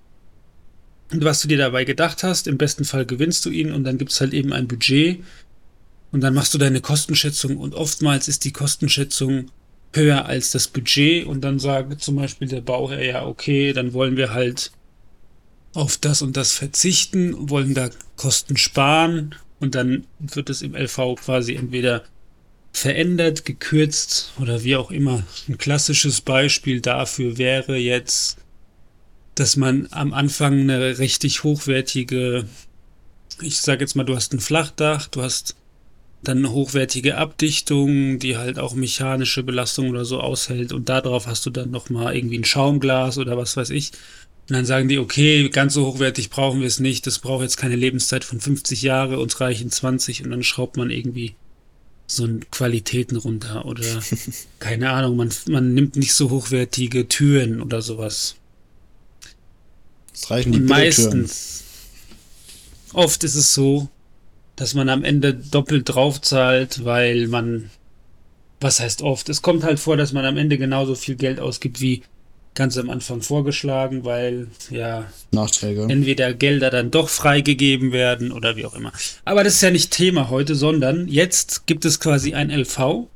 was 1.10 1.40
du 1.40 1.48
dir 1.48 1.56
dabei 1.56 1.84
gedacht 1.84 2.22
hast. 2.22 2.46
Im 2.46 2.58
besten 2.58 2.84
Fall 2.84 3.06
gewinnst 3.06 3.46
du 3.46 3.50
ihn 3.50 3.72
und 3.72 3.84
dann 3.84 3.96
gibt 3.96 4.12
es 4.12 4.20
halt 4.20 4.34
eben 4.34 4.52
ein 4.52 4.68
Budget 4.68 5.24
und 6.12 6.20
dann 6.20 6.34
machst 6.34 6.52
du 6.52 6.58
deine 6.58 6.82
Kostenschätzung 6.82 7.56
und 7.56 7.74
oftmals 7.74 8.28
ist 8.28 8.44
die 8.44 8.52
Kostenschätzung 8.52 9.50
höher 9.94 10.26
als 10.26 10.50
das 10.50 10.68
Budget 10.68 11.24
und 11.24 11.40
dann 11.40 11.58
sagt 11.58 12.02
zum 12.02 12.16
Beispiel 12.16 12.48
der 12.48 12.60
Bauherr, 12.60 13.02
ja, 13.02 13.26
okay, 13.26 13.72
dann 13.72 13.94
wollen 13.94 14.18
wir 14.18 14.34
halt 14.34 14.70
auf 15.72 15.96
das 15.96 16.20
und 16.20 16.36
das 16.36 16.52
verzichten, 16.52 17.48
wollen 17.48 17.72
da 17.72 17.88
Kosten 18.16 18.58
sparen 18.58 19.34
und 19.60 19.74
dann 19.74 20.04
wird 20.18 20.50
es 20.50 20.60
im 20.60 20.74
LV 20.74 21.16
quasi 21.16 21.54
entweder 21.54 22.04
verändert, 22.78 23.44
gekürzt 23.44 24.32
oder 24.40 24.64
wie 24.64 24.76
auch 24.76 24.90
immer. 24.90 25.24
Ein 25.48 25.58
klassisches 25.58 26.20
Beispiel 26.20 26.80
dafür 26.80 27.38
wäre 27.38 27.76
jetzt, 27.76 28.38
dass 29.34 29.56
man 29.56 29.88
am 29.90 30.12
Anfang 30.12 30.60
eine 30.60 30.98
richtig 30.98 31.44
hochwertige, 31.44 32.44
ich 33.40 33.60
sage 33.60 33.80
jetzt 33.80 33.94
mal, 33.94 34.04
du 34.04 34.16
hast 34.16 34.32
ein 34.32 34.40
Flachdach, 34.40 35.08
du 35.08 35.22
hast 35.22 35.56
dann 36.22 36.50
hochwertige 36.50 37.16
Abdichtung, 37.16 38.18
die 38.18 38.36
halt 38.36 38.58
auch 38.58 38.74
mechanische 38.74 39.42
Belastung 39.42 39.90
oder 39.90 40.04
so 40.04 40.20
aushält 40.20 40.72
und 40.72 40.88
darauf 40.88 41.26
hast 41.26 41.46
du 41.46 41.50
dann 41.50 41.70
nochmal 41.70 42.16
irgendwie 42.16 42.38
ein 42.38 42.44
Schaumglas 42.44 43.18
oder 43.18 43.36
was 43.36 43.56
weiß 43.56 43.70
ich. 43.70 43.92
Und 44.48 44.54
dann 44.54 44.64
sagen 44.64 44.88
die, 44.88 44.98
okay, 44.98 45.48
ganz 45.50 45.74
so 45.74 45.86
hochwertig 45.86 46.30
brauchen 46.30 46.60
wir 46.60 46.66
es 46.66 46.80
nicht, 46.80 47.06
das 47.06 47.18
braucht 47.18 47.42
jetzt 47.42 47.56
keine 47.56 47.76
Lebenszeit 47.76 48.24
von 48.24 48.40
50 48.40 48.82
Jahre, 48.82 49.20
uns 49.20 49.40
reichen 49.40 49.70
20 49.70 50.24
und 50.24 50.30
dann 50.30 50.42
schraubt 50.42 50.76
man 50.76 50.90
irgendwie 50.90 51.34
so 52.10 52.26
Qualitäten 52.50 53.16
runter 53.16 53.66
oder 53.66 53.84
keine 54.58 54.90
Ahnung, 54.90 55.16
man, 55.16 55.30
man 55.48 55.74
nimmt 55.74 55.96
nicht 55.96 56.14
so 56.14 56.30
hochwertige 56.30 57.06
Türen 57.06 57.62
oder 57.62 57.82
sowas. 57.82 58.36
Es 60.12 60.30
reichen 60.30 60.52
die 60.52 60.58
und 60.58 60.66
meistens, 60.66 61.62
oft 62.92 63.22
ist 63.22 63.36
es 63.36 63.54
so, 63.54 63.88
dass 64.56 64.74
man 64.74 64.88
am 64.88 65.04
Ende 65.04 65.34
doppelt 65.34 65.88
draufzahlt, 65.88 66.84
weil 66.84 67.28
man, 67.28 67.70
was 68.58 68.80
heißt 68.80 69.02
oft, 69.02 69.28
es 69.28 69.42
kommt 69.42 69.62
halt 69.62 69.78
vor, 69.78 69.96
dass 69.96 70.12
man 70.12 70.24
am 70.24 70.36
Ende 70.36 70.58
genauso 70.58 70.94
viel 70.94 71.14
Geld 71.14 71.38
ausgibt 71.38 71.80
wie 71.80 72.02
ganz 72.58 72.76
am 72.76 72.90
Anfang 72.90 73.22
vorgeschlagen, 73.22 74.04
weil 74.04 74.48
ja 74.68 75.06
Nachträge. 75.30 75.86
entweder 75.88 76.34
Gelder 76.34 76.70
dann 76.70 76.90
doch 76.90 77.08
freigegeben 77.08 77.92
werden 77.92 78.32
oder 78.32 78.56
wie 78.56 78.66
auch 78.66 78.74
immer. 78.74 78.92
Aber 79.24 79.44
das 79.44 79.54
ist 79.54 79.62
ja 79.62 79.70
nicht 79.70 79.92
Thema 79.92 80.28
heute, 80.28 80.56
sondern 80.56 81.06
jetzt 81.06 81.66
gibt 81.66 81.84
es 81.84 82.00
quasi 82.00 82.34
ein 82.34 82.50
LV. 82.50 83.06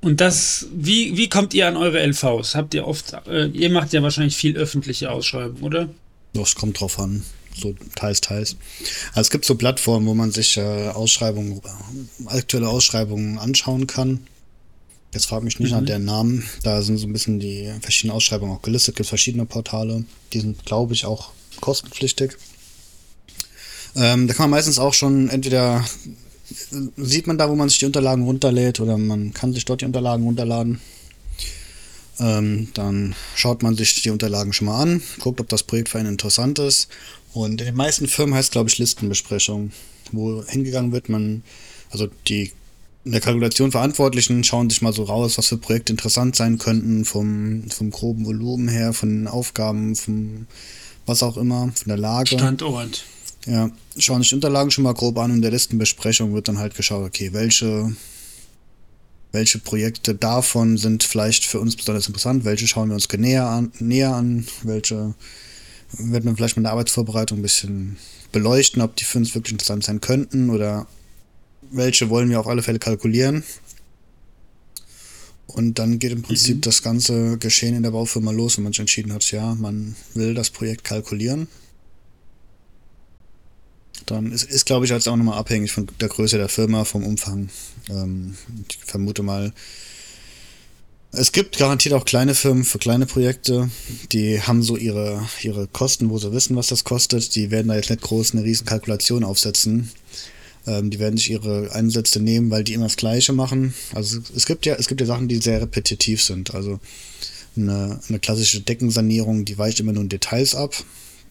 Und 0.00 0.20
das, 0.20 0.66
wie, 0.74 1.16
wie 1.16 1.28
kommt 1.28 1.54
ihr 1.54 1.68
an 1.68 1.76
eure 1.76 2.04
LVs? 2.04 2.56
Habt 2.56 2.74
ihr 2.74 2.86
oft, 2.86 3.14
äh, 3.28 3.46
ihr 3.46 3.70
macht 3.70 3.92
ja 3.92 4.02
wahrscheinlich 4.02 4.36
viel 4.36 4.56
öffentliche 4.56 5.10
Ausschreibungen, 5.10 5.62
oder? 5.62 5.88
Das 6.32 6.56
kommt 6.56 6.80
drauf 6.80 6.98
an 6.98 7.24
so 7.56 7.72
teils, 7.94 8.20
teils. 8.20 8.56
Also 9.10 9.20
es 9.20 9.30
gibt 9.30 9.44
so 9.44 9.54
Plattformen, 9.54 10.08
wo 10.08 10.14
man 10.14 10.32
sich 10.32 10.56
äh, 10.56 10.88
Ausschreibungen, 10.88 11.60
aktuelle 12.26 12.68
Ausschreibungen 12.68 13.38
anschauen 13.38 13.86
kann. 13.86 14.26
Jetzt 15.14 15.26
frage 15.26 15.44
mich 15.44 15.58
nicht 15.60 15.70
mhm. 15.70 15.78
nach 15.78 15.86
der 15.86 16.00
Namen. 16.00 16.44
Da 16.62 16.82
sind 16.82 16.98
so 16.98 17.06
ein 17.06 17.12
bisschen 17.12 17.40
die 17.40 17.72
verschiedenen 17.80 18.16
Ausschreibungen 18.16 18.56
auch 18.56 18.62
gelistet. 18.62 18.94
Es 18.94 18.96
gibt 18.96 19.08
verschiedene 19.08 19.46
Portale. 19.46 20.04
Die 20.32 20.40
sind, 20.40 20.66
glaube 20.66 20.92
ich, 20.92 21.06
auch 21.06 21.30
kostenpflichtig. 21.60 22.36
Ähm, 23.96 24.26
da 24.26 24.34
kann 24.34 24.50
man 24.50 24.58
meistens 24.58 24.78
auch 24.78 24.92
schon 24.92 25.28
entweder 25.28 25.84
sieht 26.96 27.26
man 27.26 27.38
da, 27.38 27.48
wo 27.48 27.54
man 27.54 27.68
sich 27.68 27.78
die 27.78 27.86
Unterlagen 27.86 28.24
runterlädt 28.24 28.80
oder 28.80 28.98
man 28.98 29.32
kann 29.32 29.52
sich 29.52 29.64
dort 29.64 29.80
die 29.80 29.86
Unterlagen 29.86 30.24
runterladen. 30.24 30.80
Ähm, 32.20 32.68
dann 32.74 33.14
schaut 33.34 33.62
man 33.62 33.76
sich 33.76 34.02
die 34.02 34.10
Unterlagen 34.10 34.52
schon 34.52 34.66
mal 34.66 34.80
an, 34.80 35.02
guckt, 35.20 35.40
ob 35.40 35.48
das 35.48 35.62
Projekt 35.62 35.88
für 35.88 35.98
einen 35.98 36.10
interessant 36.10 36.58
ist 36.58 36.88
und 37.32 37.60
in 37.60 37.66
den 37.66 37.74
meisten 37.74 38.06
Firmen 38.06 38.34
heißt, 38.34 38.52
glaube 38.52 38.68
ich, 38.68 38.78
Listenbesprechung, 38.78 39.72
wo 40.12 40.44
hingegangen 40.44 40.92
wird, 40.92 41.08
man, 41.08 41.42
also 41.90 42.08
die 42.28 42.52
in 43.04 43.12
der 43.12 43.20
Kalkulation 43.20 43.70
Verantwortlichen 43.70 44.44
schauen 44.44 44.70
sich 44.70 44.80
mal 44.80 44.92
so 44.92 45.04
raus, 45.04 45.36
was 45.36 45.48
für 45.48 45.58
Projekte 45.58 45.92
interessant 45.92 46.36
sein 46.36 46.58
könnten, 46.58 47.04
vom, 47.04 47.70
vom 47.70 47.90
groben 47.90 48.24
Volumen 48.24 48.68
her, 48.68 48.92
von 48.92 49.10
den 49.10 49.28
Aufgaben, 49.28 49.94
vom 49.94 50.46
was 51.06 51.22
auch 51.22 51.36
immer, 51.36 51.70
von 51.74 51.88
der 51.88 51.98
Lage. 51.98 52.38
Standort. 52.38 53.04
Ja, 53.46 53.70
schauen 53.98 54.22
sich 54.22 54.30
die 54.30 54.36
Unterlagen 54.36 54.70
schon 54.70 54.84
mal 54.84 54.94
grob 54.94 55.18
an 55.18 55.30
und 55.30 55.36
in 55.36 55.42
der 55.42 55.50
Listenbesprechung 55.50 56.32
wird 56.32 56.48
dann 56.48 56.58
halt 56.58 56.74
geschaut, 56.74 57.04
okay, 57.04 57.34
welche, 57.34 57.94
welche 59.32 59.58
Projekte 59.58 60.14
davon 60.14 60.78
sind 60.78 61.02
vielleicht 61.02 61.44
für 61.44 61.60
uns 61.60 61.76
besonders 61.76 62.06
interessant, 62.06 62.46
welche 62.46 62.66
schauen 62.66 62.88
wir 62.88 62.94
uns 62.94 63.06
näher 63.12 63.46
an, 63.46 63.70
näher 63.80 64.14
an, 64.14 64.46
welche 64.62 65.12
wird 65.98 66.24
man 66.24 66.36
vielleicht 66.36 66.56
mit 66.56 66.64
der 66.64 66.72
Arbeitsvorbereitung 66.72 67.38
ein 67.38 67.42
bisschen 67.42 67.98
beleuchten, 68.32 68.80
ob 68.80 68.96
die 68.96 69.04
für 69.04 69.18
uns 69.18 69.34
wirklich 69.34 69.52
interessant 69.52 69.84
sein 69.84 70.00
könnten 70.00 70.48
oder 70.48 70.86
welche 71.76 72.10
wollen 72.10 72.30
wir 72.30 72.40
auf 72.40 72.46
alle 72.46 72.62
Fälle 72.62 72.78
kalkulieren. 72.78 73.44
Und 75.46 75.78
dann 75.78 75.98
geht 75.98 76.12
im 76.12 76.22
Prinzip 76.22 76.56
mhm. 76.56 76.60
das 76.62 76.82
ganze 76.82 77.38
Geschehen 77.38 77.76
in 77.76 77.82
der 77.82 77.92
Baufirma 77.92 78.32
los, 78.32 78.56
wenn 78.56 78.64
man 78.64 78.72
sich 78.72 78.80
entschieden 78.80 79.12
hat, 79.12 79.30
ja, 79.30 79.54
man 79.54 79.94
will 80.14 80.34
das 80.34 80.50
Projekt 80.50 80.84
kalkulieren. 80.84 81.46
Dann 84.06 84.32
ist, 84.32 84.44
ist 84.44 84.66
glaube 84.66 84.84
ich, 84.84 84.90
jetzt 84.90 85.08
auch 85.08 85.16
nochmal 85.16 85.38
abhängig 85.38 85.72
von 85.72 85.88
der 86.00 86.08
Größe 86.08 86.38
der 86.38 86.48
Firma, 86.48 86.84
vom 86.84 87.04
Umfang. 87.04 87.50
Ähm, 87.88 88.36
ich 88.68 88.78
vermute 88.84 89.22
mal, 89.22 89.52
es 91.12 91.30
gibt 91.30 91.58
garantiert 91.58 91.94
auch 91.94 92.04
kleine 92.04 92.34
Firmen 92.34 92.64
für 92.64 92.78
kleine 92.78 93.06
Projekte, 93.06 93.70
die 94.10 94.42
haben 94.42 94.64
so 94.64 94.76
ihre, 94.76 95.24
ihre 95.42 95.68
Kosten, 95.68 96.10
wo 96.10 96.18
sie 96.18 96.32
wissen, 96.32 96.56
was 96.56 96.66
das 96.66 96.82
kostet. 96.82 97.36
Die 97.36 97.52
werden 97.52 97.68
da 97.68 97.76
jetzt 97.76 97.90
nicht 97.90 98.02
groß 98.02 98.32
eine 98.32 98.42
riesen 98.42 98.66
Kalkulation 98.66 99.22
aufsetzen. 99.22 99.92
Ähm, 100.66 100.90
die 100.90 100.98
werden 100.98 101.16
sich 101.16 101.30
ihre 101.30 101.72
Einsätze 101.72 102.20
nehmen, 102.20 102.50
weil 102.50 102.64
die 102.64 102.74
immer 102.74 102.86
das 102.86 102.96
Gleiche 102.96 103.32
machen. 103.32 103.74
Also 103.94 104.20
es 104.34 104.46
gibt 104.46 104.66
ja, 104.66 104.74
es 104.76 104.88
gibt 104.88 105.00
ja 105.00 105.06
Sachen, 105.06 105.28
die 105.28 105.36
sehr 105.36 105.60
repetitiv 105.60 106.22
sind. 106.22 106.54
Also 106.54 106.80
eine, 107.56 108.00
eine 108.08 108.18
klassische 108.18 108.60
Deckensanierung, 108.60 109.44
die 109.44 109.58
weicht 109.58 109.80
immer 109.80 109.92
nur 109.92 110.02
in 110.02 110.08
Details 110.08 110.54
ab. 110.54 110.74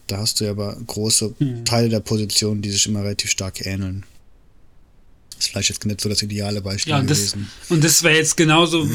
Da 0.08 0.18
hast 0.18 0.40
du 0.40 0.46
ja 0.46 0.52
aber 0.52 0.78
große 0.86 1.34
mhm. 1.40 1.66
Teile 1.66 1.90
der 1.90 2.02
Position, 2.02 2.62
die 2.62 2.72
sich 2.72 2.86
immer 2.88 3.04
relativ 3.04 3.32
stark 3.32 3.66
ähneln 3.66 4.06
ist 5.44 5.52
vielleicht 5.52 5.70
jetzt 5.70 5.86
nicht 5.86 6.02
so 6.02 6.10
das 6.10 6.22
ideale 6.22 6.62
Beispiel 6.62 6.92
ja, 6.92 7.02
das, 7.02 7.18
gewesen. 7.18 7.50
Und 7.70 7.84
das 7.84 8.04
wäre 8.04 8.16
jetzt 8.16 8.38
genauso, 8.38 8.88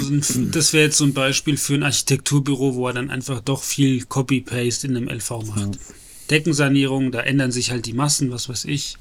das 0.52 0.72
wäre 0.72 0.86
jetzt 0.86 0.96
so 0.96 1.04
ein 1.04 1.12
Beispiel 1.12 1.56
für 1.56 1.74
ein 1.74 1.82
Architekturbüro, 1.82 2.74
wo 2.74 2.88
er 2.88 2.94
dann 2.94 3.10
einfach 3.10 3.40
doch 3.40 3.62
viel 3.62 4.04
Copy-Paste 4.04 4.86
in 4.86 4.96
einem 4.96 5.08
LV 5.08 5.30
macht. 5.46 5.74
Ja. 5.74 5.94
Deckensanierung, 6.30 7.12
da 7.12 7.20
ändern 7.20 7.52
sich 7.52 7.70
halt 7.70 7.86
die 7.86 7.92
Massen, 7.92 8.30
was 8.30 8.48
weiß 8.48 8.66
ich. 8.66 8.96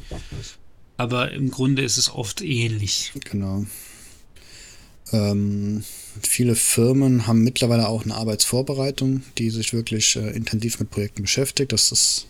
Aber 0.97 1.31
im 1.31 1.51
Grunde 1.51 1.83
ist 1.83 1.97
es 1.97 2.09
oft 2.09 2.41
ähnlich. 2.41 3.13
Genau. 3.29 3.65
Ähm, 5.13 5.83
viele 6.21 6.55
Firmen 6.55 7.27
haben 7.27 7.43
mittlerweile 7.43 7.87
auch 7.87 8.03
eine 8.03 8.15
Arbeitsvorbereitung, 8.15 9.23
die 9.37 9.51
sich 9.51 9.73
wirklich 9.73 10.15
äh, 10.15 10.31
intensiv 10.31 10.79
mit 10.79 10.89
Projekten 10.89 11.21
beschäftigt. 11.21 11.71
Das 11.71 11.91
ist 11.91 12.27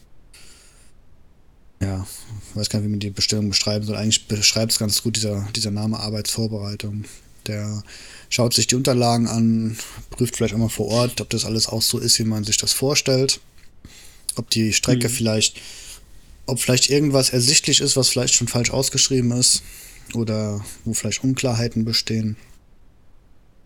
ja, 1.79 2.07
ich 2.49 2.55
weiß 2.55 2.69
gar 2.69 2.79
nicht, 2.79 2.87
wie 2.87 2.91
man 2.91 2.99
die 2.99 3.11
Bestellung 3.11 3.49
beschreiben 3.49 3.85
soll. 3.85 3.95
Eigentlich 3.95 4.27
beschreibt 4.27 4.71
es 4.71 4.79
ganz 4.79 5.03
gut 5.03 5.15
dieser, 5.15 5.47
dieser 5.55 5.71
Name 5.71 5.99
Arbeitsvorbereitung. 5.99 7.05
Der 7.45 7.83
schaut 8.29 8.53
sich 8.53 8.67
die 8.67 8.75
Unterlagen 8.75 9.27
an, 9.27 9.77
prüft 10.09 10.35
vielleicht 10.35 10.53
auch 10.55 10.59
mal 10.59 10.69
vor 10.69 10.87
Ort, 10.87 11.21
ob 11.21 11.29
das 11.29 11.45
alles 11.45 11.67
auch 11.67 11.81
so 11.81 11.99
ist, 11.99 12.19
wie 12.19 12.23
man 12.23 12.43
sich 12.43 12.57
das 12.57 12.73
vorstellt. 12.73 13.39
Ob 14.35 14.49
die 14.49 14.73
Strecke 14.73 15.07
mhm. 15.07 15.13
vielleicht, 15.13 15.61
ob 16.47 16.59
vielleicht 16.59 16.89
irgendwas 16.89 17.29
ersichtlich 17.29 17.81
ist, 17.81 17.95
was 17.95 18.09
vielleicht 18.09 18.33
schon 18.33 18.47
falsch 18.47 18.71
ausgeschrieben 18.71 19.31
ist. 19.31 19.61
oder 20.13 20.63
wo 20.85 20.93
vielleicht 20.93 21.21
Unklarheiten 21.23 21.83
bestehen. 21.83 22.37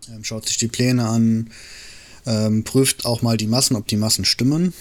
Ähm, 0.10 0.24
schaut 0.24 0.48
sich 0.48 0.58
die 0.58 0.68
Pläne 0.68 1.08
an, 1.08 1.52
ähm, 2.26 2.64
prüft 2.64 3.06
auch 3.06 3.22
mal 3.22 3.38
die 3.38 3.46
Massen, 3.46 3.76
ob 3.76 3.88
die 3.88 3.96
Massen 3.96 4.26
stimmen. 4.26 4.74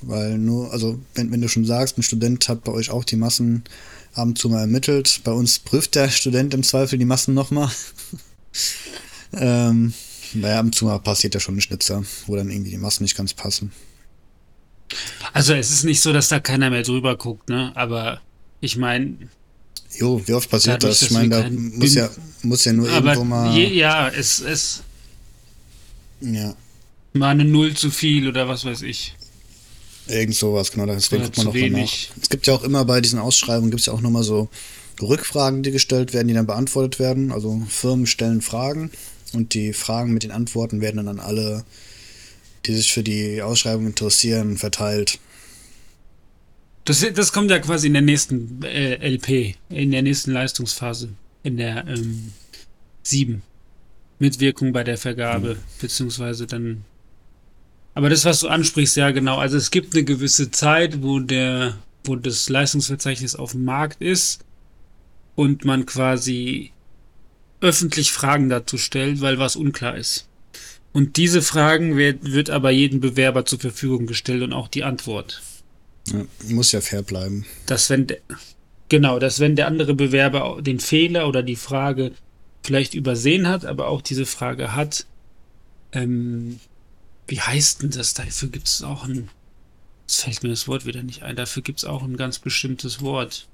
Weil 0.00 0.38
nur, 0.38 0.72
also 0.72 0.98
wenn, 1.14 1.30
wenn 1.30 1.40
du 1.40 1.48
schon 1.48 1.64
sagst, 1.64 1.96
ein 1.96 2.02
Student 2.02 2.48
hat 2.48 2.64
bei 2.64 2.72
euch 2.72 2.90
auch 2.90 3.04
die 3.04 3.16
Massen 3.16 3.62
ab 4.14 4.26
und 4.26 4.38
zu 4.38 4.48
mal 4.48 4.62
ermittelt, 4.62 5.20
bei 5.22 5.30
uns 5.30 5.60
prüft 5.60 5.94
der 5.94 6.10
Student 6.10 6.54
im 6.54 6.64
Zweifel 6.64 6.98
die 6.98 7.04
Massen 7.04 7.34
nochmal. 7.34 7.70
ähm, 9.32 9.94
naja, 10.34 10.58
ab 10.58 10.64
und 10.64 10.74
zu 10.74 10.86
mal 10.86 10.98
passiert 10.98 11.34
ja 11.34 11.40
schon 11.40 11.56
ein 11.56 11.60
Schnitzer, 11.60 12.02
wo 12.26 12.34
dann 12.34 12.50
irgendwie 12.50 12.70
die 12.70 12.78
Massen 12.78 13.04
nicht 13.04 13.16
ganz 13.16 13.34
passen. 13.34 13.70
Also 15.32 15.54
es 15.54 15.70
ist 15.70 15.84
nicht 15.84 16.00
so, 16.00 16.12
dass 16.12 16.28
da 16.28 16.40
keiner 16.40 16.70
mehr 16.70 16.82
drüber 16.82 17.16
guckt, 17.16 17.48
ne? 17.48 17.72
Aber 17.74 18.20
ich 18.60 18.76
meine. 18.76 19.16
Jo, 19.98 20.22
wie 20.26 20.32
oft 20.32 20.50
passiert 20.50 20.82
dadurch, 20.82 21.00
das? 21.00 21.08
Ich 21.08 21.10
meine, 21.10 21.28
da 21.28 21.50
muss 21.50 21.94
ja, 21.94 22.10
muss 22.42 22.64
ja 22.64 22.72
nur 22.72 22.88
irgendwo 22.88 23.24
mal. 23.24 23.54
Je, 23.54 23.68
ja, 23.68 24.08
es 24.08 24.40
ist. 24.40 24.82
Ja. 26.20 26.54
Mal 27.12 27.30
eine 27.30 27.44
Null 27.44 27.74
zu 27.74 27.90
viel 27.90 28.28
oder 28.28 28.48
was 28.48 28.64
weiß 28.64 28.82
ich. 28.82 29.14
Irgend 30.08 30.34
sowas, 30.34 30.72
genau. 30.72 30.86
Deswegen 30.86 31.24
guckt 31.24 31.36
man 31.38 31.46
noch 31.46 31.54
nach. 31.54 31.92
Es 32.20 32.28
gibt 32.28 32.46
ja 32.46 32.54
auch 32.54 32.64
immer 32.64 32.84
bei 32.84 33.00
diesen 33.00 33.18
Ausschreibungen, 33.18 33.70
gibt 33.70 33.80
es 33.80 33.86
ja 33.86 33.92
auch 33.92 34.00
nochmal 34.00 34.24
so 34.24 34.48
Rückfragen, 35.00 35.62
die 35.62 35.70
gestellt 35.70 36.12
werden, 36.12 36.28
die 36.28 36.34
dann 36.34 36.46
beantwortet 36.46 36.98
werden. 36.98 37.32
Also 37.32 37.62
Firmen 37.68 38.06
stellen 38.06 38.42
Fragen 38.42 38.90
und 39.32 39.54
die 39.54 39.72
Fragen 39.72 40.12
mit 40.12 40.22
den 40.22 40.30
Antworten 40.30 40.80
werden 40.80 40.96
dann 40.98 41.08
an 41.08 41.20
alle, 41.20 41.64
die 42.66 42.74
sich 42.74 42.92
für 42.92 43.02
die 43.02 43.42
Ausschreibung 43.42 43.86
interessieren, 43.86 44.56
verteilt. 44.56 45.18
Das, 46.84 47.04
das 47.14 47.32
kommt 47.32 47.50
ja 47.50 47.58
quasi 47.58 47.86
in 47.86 47.92
der 47.92 48.02
nächsten 48.02 48.62
äh, 48.64 48.96
LP, 49.08 49.56
in 49.68 49.92
der 49.92 50.02
nächsten 50.02 50.32
Leistungsphase, 50.32 51.10
in 51.42 51.56
der 51.56 51.86
ähm, 51.86 52.32
7. 53.02 53.42
Mitwirkung 54.18 54.72
bei 54.72 54.84
der 54.84 54.98
Vergabe, 54.98 55.54
mhm. 55.54 55.58
beziehungsweise 55.80 56.46
dann. 56.46 56.84
Aber 57.94 58.08
das, 58.08 58.24
was 58.24 58.40
du 58.40 58.48
ansprichst, 58.48 58.96
ja 58.96 59.10
genau. 59.10 59.38
Also 59.38 59.56
es 59.56 59.70
gibt 59.70 59.94
eine 59.94 60.04
gewisse 60.04 60.50
Zeit, 60.50 61.02
wo 61.02 61.20
der, 61.20 61.76
wo 62.04 62.16
das 62.16 62.48
Leistungsverzeichnis 62.48 63.36
auf 63.36 63.52
dem 63.52 63.64
Markt 63.64 64.00
ist 64.00 64.44
und 65.34 65.64
man 65.64 65.86
quasi 65.86 66.72
öffentlich 67.60 68.12
Fragen 68.12 68.48
dazu 68.48 68.78
stellt, 68.78 69.20
weil 69.20 69.38
was 69.38 69.56
unklar 69.56 69.96
ist. 69.96 70.26
Und 70.92 71.16
diese 71.16 71.40
Fragen 71.40 71.96
wird, 71.96 72.32
wird 72.32 72.50
aber 72.50 72.70
jedem 72.70 73.00
Bewerber 73.00 73.46
zur 73.46 73.58
Verfügung 73.58 74.06
gestellt 74.06 74.42
und 74.42 74.52
auch 74.52 74.68
die 74.68 74.84
Antwort. 74.84 75.42
Ja, 76.08 76.24
muss 76.48 76.72
ja 76.72 76.80
fair 76.80 77.02
bleiben. 77.02 77.46
Dass 77.66 77.88
wenn 77.88 78.08
de, 78.08 78.18
genau, 78.88 79.18
dass 79.18 79.40
wenn 79.40 79.56
der 79.56 79.68
andere 79.68 79.94
Bewerber 79.94 80.60
den 80.60 80.80
Fehler 80.80 81.28
oder 81.28 81.42
die 81.42 81.56
Frage 81.56 82.12
vielleicht 82.62 82.94
übersehen 82.94 83.48
hat, 83.48 83.64
aber 83.64 83.88
auch 83.88 84.02
diese 84.02 84.26
Frage 84.26 84.74
hat, 84.74 85.06
ähm, 85.92 86.60
wie 87.26 87.40
heißt 87.40 87.82
denn 87.82 87.90
das? 87.90 88.14
Dafür 88.14 88.48
gibt 88.48 88.68
es 88.68 88.82
auch 88.82 89.04
ein, 89.04 89.30
jetzt 90.06 90.22
fällt 90.22 90.42
mir 90.42 90.50
das 90.50 90.68
Wort 90.68 90.84
wieder 90.84 91.02
nicht 91.02 91.22
ein, 91.22 91.36
dafür 91.36 91.62
gibt 91.62 91.78
es 91.78 91.84
auch 91.84 92.02
ein 92.02 92.16
ganz 92.16 92.38
bestimmtes 92.38 93.00
Wort. 93.00 93.48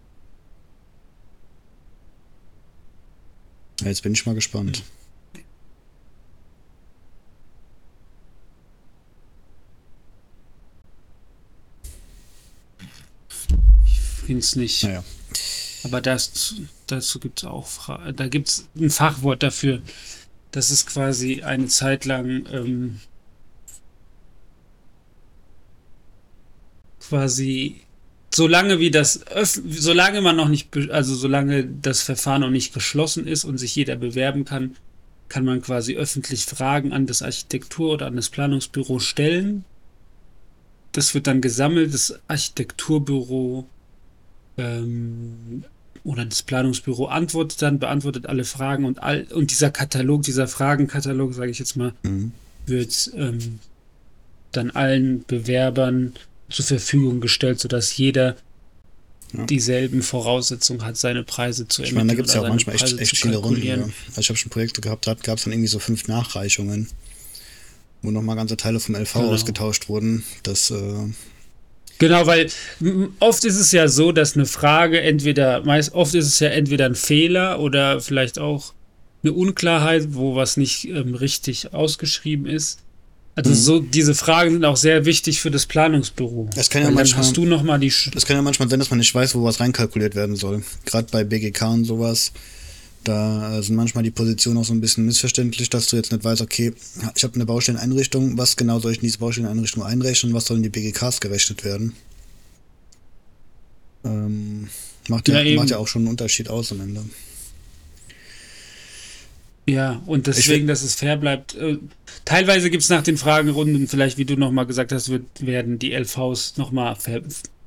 Jetzt 3.81 4.03
bin 4.03 4.13
ich 4.13 4.27
mal 4.27 4.35
gespannt. 4.35 4.79
Ich 4.79 4.98
es 14.37 14.57
nicht. 14.57 14.85
Naja. 14.85 15.03
Aber 15.85 16.01
das, 16.01 16.57
dazu 16.87 17.19
gibt 17.21 17.39
es 17.41 17.45
auch, 17.45 17.67
Fra 17.67 18.13
da 18.13 18.29
gibt 18.29 18.49
es 18.49 18.69
ein 18.77 18.91
Fachwort 18.91 19.43
dafür. 19.43 19.81
Das 20.51 20.71
ist 20.71 20.87
quasi 20.87 21.43
eine 21.43 21.69
Zeit 21.69 22.05
lang 22.05 22.47
ähm, 22.53 23.01
quasi 27.01 27.81
solange 28.35 28.79
wie 28.79 28.91
das 28.91 29.25
solange 29.45 30.21
man 30.21 30.37
noch 30.37 30.49
nicht 30.49 30.69
also 30.91 31.15
solange 31.15 31.65
das 31.65 32.03
Verfahren 32.03 32.43
noch 32.43 32.51
nicht 32.51 32.75
geschlossen 32.75 33.27
ist 33.27 33.45
und 33.45 33.59
sich 33.59 33.75
jeder 33.77 33.97
bewerben 33.97 34.45
kann, 34.45 34.77
kann 35.29 35.45
man 35.45 35.63
quasi 35.63 35.97
öffentlich 35.97 36.45
Fragen 36.45 36.93
an 36.93 37.07
das 37.07 37.23
Architektur 37.23 37.93
oder 37.93 38.07
an 38.07 38.17
das 38.17 38.29
Planungsbüro 38.31 38.99
stellen. 38.99 39.65
Das 40.93 41.15
wird 41.15 41.27
dann 41.27 41.41
gesammelt, 41.41 41.93
das 41.93 42.19
Architekturbüro 42.29 43.67
ähm, 44.59 45.65
oder 46.05 46.25
das 46.25 46.43
Planungsbüro 46.43 47.07
antwortet 47.07 47.63
dann, 47.63 47.79
beantwortet 47.79 48.27
alle 48.27 48.45
Fragen 48.45 48.85
und 48.85 49.03
all 49.03 49.27
und 49.33 49.51
dieser 49.51 49.71
Katalog, 49.71 50.23
dieser 50.23 50.49
Fragenkatalog, 50.49 51.35
sage 51.35 51.51
ich 51.51 51.59
jetzt 51.59 51.77
mal, 51.77 51.93
mhm. 52.03 52.33
wird 52.67 53.11
ähm, 53.17 53.61
dann 54.53 54.71
allen 54.71 55.25
Bewerbern 55.27 56.15
zur 56.49 56.65
Verfügung 56.65 57.21
gestellt, 57.21 57.61
sodass 57.61 57.97
jeder 57.97 58.37
ja. 59.37 59.45
dieselben 59.45 60.03
Voraussetzungen 60.03 60.85
hat, 60.85 60.97
seine 60.97 61.23
Preise 61.23 61.69
zu 61.69 61.83
ermitteln. 61.83 61.87
Ich 61.87 61.95
meine, 61.95 62.09
da 62.09 62.15
gibt 62.15 62.29
es 62.29 62.35
ja 62.35 62.43
auch 62.43 62.49
manchmal 62.49 62.77
echt, 62.77 62.99
echt 62.99 63.17
viele 63.17 63.37
Runden. 63.37 63.63
Ja. 63.63 63.75
Also 64.09 64.21
ich 64.21 64.29
habe 64.31 64.39
schon 64.39 64.51
Projekte 64.51 64.81
gehabt, 64.81 65.07
da 65.07 65.15
gab 65.15 65.39
es 65.39 65.45
dann 65.45 65.53
irgendwie 65.53 65.69
so 65.69 65.79
fünf 65.79 66.09
Nachreichungen, 66.09 66.89
wo 68.03 68.11
nochmal 68.11 68.37
ganze 68.37 68.57
Teile 68.57 68.81
vom 68.81 68.95
LV 68.95 69.13
genau. 69.13 69.29
ausgetauscht 69.33 69.89
wurden. 69.89 70.25
Das 70.43 70.71
äh, 70.71 71.13
Genau, 71.99 72.27
weil 72.27 72.49
oft 73.19 73.45
ist 73.45 73.57
es 73.57 73.73
ja 73.73 73.89
so, 73.89 74.13
dass 74.13 74.35
eine 74.35 74.47
Frage 74.47 75.01
entweder, 75.01 75.65
meist 75.65 75.95
oft 75.95 76.15
ist 76.15 76.27
es 76.27 76.39
ja 76.39 76.49
entweder 76.49 76.87
ein 76.87 76.95
Fehler 76.95 77.61
oder 77.61 78.01
vielleicht 78.01 78.39
auch 78.39 78.73
eine 79.23 79.33
Unklarheit, 79.33 80.09
wo 80.11 80.37
was 80.37 80.57
nicht 80.57 80.85
ähm, 80.85 81.15
richtig 81.15 81.75
ausgeschrieben 81.75 82.47
ist. 82.47 82.81
Also 83.35 83.51
mhm. 83.51 83.55
so 83.55 83.81
diese 83.81 84.15
Fragen 84.15 84.53
sind 84.53 84.65
auch 84.65 84.77
sehr 84.77 85.05
wichtig 85.05 85.41
für 85.41 85.51
das 85.51 85.67
Planungsbüro. 85.67 86.49
Das 86.55 86.71
kann 86.71 86.83
ja 86.83 86.91
manchmal, 86.91 87.21
hast 87.21 87.37
du 87.37 87.45
noch 87.45 87.63
mal 87.63 87.79
die 87.79 87.93
das 88.13 88.27
kann 88.27 88.37
ja 88.37 88.43
manchmal 88.43 88.69
sein, 88.69 88.81
dass 88.81 88.91
man 88.91 88.99
nicht 88.99 89.15
weiß, 89.15 89.35
wo 89.35 89.45
was 89.45 89.61
reinkalkuliert 89.61 90.17
werden 90.17 90.35
soll. 90.35 90.65
Gerade 90.85 91.07
bei 91.13 91.23
BGK 91.23 91.63
und 91.71 91.85
sowas. 91.85 92.33
Da 93.09 93.63
sind 93.63 93.75
manchmal 93.75 94.05
die 94.05 94.11
Positionen 94.11 94.59
auch 94.59 94.67
so 94.67 94.75
ein 94.75 94.83
bisschen 94.83 95.07
missverständlich, 95.07 95.71
dass 95.71 95.87
du 95.87 95.97
jetzt 95.97 96.13
nicht 96.13 96.25
weißt, 96.25 96.43
okay, 96.43 96.75
ich 97.17 97.25
habe 97.25 97.37
eine 97.37 97.47
Baustelleneinrichtung, 97.47 98.37
was 98.37 98.55
genau 98.55 98.81
soll 98.81 98.93
ich 98.93 98.99
in 98.99 99.05
diese 99.05 99.17
Baustelleneinrichtung 99.17 99.83
einrechnen, 99.83 100.35
was 100.35 100.45
sollen 100.45 100.63
die 100.63 100.69
BGKs 100.69 101.23
gerechnet 101.23 101.65
werden? 101.65 101.95
Ähm, 104.05 104.69
macht, 105.09 105.27
ja, 105.27 105.41
ja 105.41 105.57
macht 105.57 105.71
ja 105.71 105.79
auch 105.79 105.89
schon 105.89 106.03
einen 106.03 106.11
Unterschied 106.11 106.51
aus 106.51 106.71
am 106.71 106.83
Ende. 106.83 107.03
Ja, 109.67 110.03
und 110.05 110.27
deswegen, 110.27 110.67
dass 110.67 110.83
es 110.83 110.95
fair 110.95 111.17
bleibt. 111.17 111.55
Äh, 111.55 111.79
teilweise 112.27 112.69
gibt 112.69 112.83
es 112.83 112.91
nach 112.91 113.03
den 113.03 113.17
Fragerunden, 113.17 113.89
vielleicht 113.89 114.19
wie 114.19 114.27
du 114.27 114.37
nochmal 114.37 114.67
gesagt 114.67 114.93
hast, 114.93 115.09
wird, 115.09 115.25
werden 115.41 115.79
die 115.79 115.95
LVs 115.95 116.59
nochmal, 116.59 116.95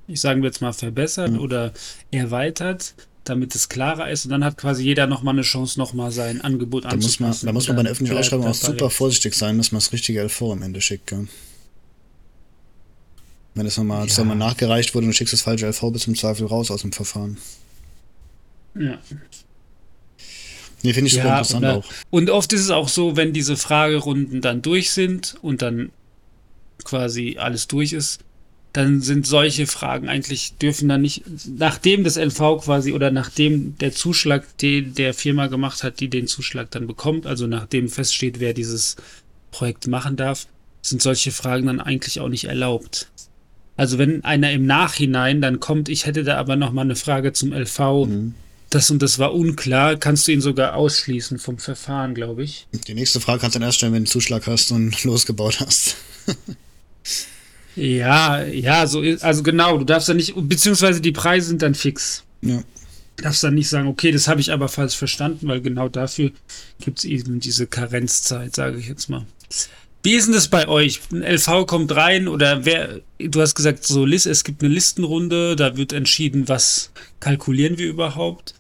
ich 0.07 0.21
sagen 0.21 0.43
wir 0.43 0.49
jetzt 0.49 0.61
mal, 0.61 0.73
verbessert 0.73 1.31
mhm. 1.31 1.39
oder 1.39 1.73
erweitert 2.11 2.93
damit 3.23 3.55
es 3.55 3.69
klarer 3.69 4.09
ist. 4.09 4.25
Und 4.25 4.31
dann 4.31 4.43
hat 4.43 4.57
quasi 4.57 4.83
jeder 4.83 5.07
nochmal 5.07 5.35
eine 5.35 5.43
Chance, 5.43 5.79
nochmal 5.79 6.11
sein 6.11 6.41
Angebot 6.41 6.85
da 6.85 6.89
anzupassen. 6.89 7.25
Muss 7.25 7.43
man, 7.43 7.47
da 7.47 7.53
muss 7.53 7.67
man 7.67 7.77
bei 7.77 7.83
der 7.83 7.91
öffentlichen 7.91 8.17
Ausschreibung 8.17 8.47
auch 8.47 8.55
super 8.55 8.89
vorsichtig 8.89 9.35
sein, 9.35 9.57
dass 9.57 9.71
man 9.71 9.79
das 9.79 9.93
richtige 9.93 10.21
LV 10.23 10.41
am 10.43 10.61
Ende 10.61 10.81
schickt. 10.81 11.07
Gell? 11.07 11.27
Wenn 13.53 13.65
es 13.65 13.77
nochmal 13.77 14.07
ja. 14.07 14.23
mal 14.23 14.35
nachgereicht 14.35 14.95
wurde 14.95 15.05
und 15.05 15.11
du 15.11 15.17
schickst 15.17 15.33
das 15.33 15.41
falsche 15.41 15.67
LV 15.67 15.91
bis 15.91 16.03
zum 16.03 16.15
Zweifel 16.15 16.47
raus 16.47 16.71
aus 16.71 16.81
dem 16.81 16.93
Verfahren. 16.93 17.37
Ja. 18.75 18.97
Nee, 20.83 20.93
finde 20.93 21.07
ich 21.07 21.13
super 21.13 21.27
ja, 21.27 21.33
interessant 21.33 21.63
oder, 21.63 21.77
auch. 21.77 21.85
Und 22.09 22.29
oft 22.29 22.53
ist 22.53 22.61
es 22.61 22.69
auch 22.71 22.87
so, 22.87 23.15
wenn 23.15 23.33
diese 23.33 23.55
Fragerunden 23.57 24.41
dann 24.41 24.61
durch 24.61 24.91
sind 24.91 25.35
und 25.41 25.61
dann 25.61 25.91
quasi 26.83 27.37
alles 27.39 27.67
durch 27.67 27.93
ist, 27.93 28.21
dann 28.73 29.01
sind 29.01 29.27
solche 29.27 29.67
Fragen 29.67 30.07
eigentlich, 30.07 30.53
dürfen 30.61 30.87
dann 30.87 31.01
nicht, 31.01 31.23
nachdem 31.57 32.03
das 32.03 32.15
LV 32.15 32.63
quasi 32.63 32.93
oder 32.93 33.11
nachdem 33.11 33.77
der 33.79 33.91
Zuschlag, 33.91 34.57
den 34.59 34.93
der 34.95 35.13
Firma 35.13 35.47
gemacht 35.47 35.83
hat, 35.83 35.99
die 35.99 36.09
den 36.09 36.27
Zuschlag 36.27 36.71
dann 36.71 36.87
bekommt, 36.87 37.25
also 37.25 37.47
nachdem 37.47 37.89
feststeht, 37.89 38.39
wer 38.39 38.53
dieses 38.53 38.95
Projekt 39.51 39.87
machen 39.87 40.15
darf, 40.15 40.47
sind 40.81 41.01
solche 41.01 41.31
Fragen 41.31 41.67
dann 41.67 41.81
eigentlich 41.81 42.19
auch 42.21 42.29
nicht 42.29 42.45
erlaubt. 42.45 43.07
Also 43.75 43.97
wenn 43.97 44.23
einer 44.23 44.51
im 44.51 44.65
Nachhinein 44.65 45.41
dann 45.41 45.59
kommt, 45.59 45.89
ich 45.89 46.05
hätte 46.05 46.23
da 46.23 46.37
aber 46.37 46.55
noch 46.55 46.71
mal 46.71 46.81
eine 46.81 46.95
Frage 46.95 47.33
zum 47.33 47.51
LV, 47.51 47.79
mhm. 48.07 48.35
das 48.69 48.89
und 48.89 49.01
das 49.01 49.19
war 49.19 49.33
unklar, 49.33 49.97
kannst 49.97 50.27
du 50.27 50.31
ihn 50.31 50.41
sogar 50.41 50.75
ausschließen 50.75 51.39
vom 51.39 51.57
Verfahren, 51.57 52.15
glaube 52.15 52.43
ich. 52.43 52.67
Die 52.87 52.93
nächste 52.93 53.19
Frage 53.19 53.41
kannst 53.41 53.55
du 53.55 53.59
dann 53.59 53.67
erst 53.67 53.79
stellen, 53.79 53.93
wenn 53.93 54.03
du 54.03 54.07
einen 54.07 54.11
Zuschlag 54.11 54.47
hast 54.47 54.71
und 54.71 55.03
losgebaut 55.03 55.59
hast. 55.59 55.97
Ja, 57.75 58.43
ja, 58.43 58.85
so 58.87 59.01
ist, 59.01 59.23
also 59.23 59.43
genau, 59.43 59.77
du 59.77 59.85
darfst 59.85 60.09
dann 60.09 60.17
nicht, 60.17 60.33
beziehungsweise 60.35 61.01
die 61.01 61.11
Preise 61.11 61.47
sind 61.47 61.61
dann 61.61 61.75
fix. 61.75 62.23
Ja. 62.41 62.63
Du 63.17 63.23
darfst 63.23 63.43
dann 63.43 63.55
nicht 63.55 63.69
sagen, 63.69 63.87
okay, 63.87 64.11
das 64.11 64.27
habe 64.27 64.41
ich 64.41 64.51
aber 64.51 64.67
falsch 64.67 64.95
verstanden, 64.95 65.47
weil 65.47 65.61
genau 65.61 65.87
dafür 65.89 66.31
gibt 66.79 66.99
es 66.99 67.05
eben 67.05 67.39
diese 67.39 67.67
Karenzzeit, 67.67 68.55
sage 68.55 68.79
ich 68.79 68.87
jetzt 68.87 69.09
mal. 69.09 69.25
Wie 70.03 70.13
ist 70.13 70.25
denn 70.25 70.33
das 70.33 70.47
bei 70.47 70.67
euch? 70.67 70.99
Ein 71.11 71.21
LV 71.21 71.67
kommt 71.67 71.95
rein 71.95 72.27
oder 72.27 72.65
wer, 72.65 73.01
du 73.19 73.41
hast 73.41 73.53
gesagt, 73.53 73.85
so 73.85 74.05
es 74.07 74.43
gibt 74.43 74.63
eine 74.63 74.73
Listenrunde, 74.73 75.55
da 75.55 75.77
wird 75.77 75.93
entschieden, 75.93 76.47
was 76.47 76.91
kalkulieren 77.19 77.77
wir 77.77 77.87
überhaupt. 77.87 78.55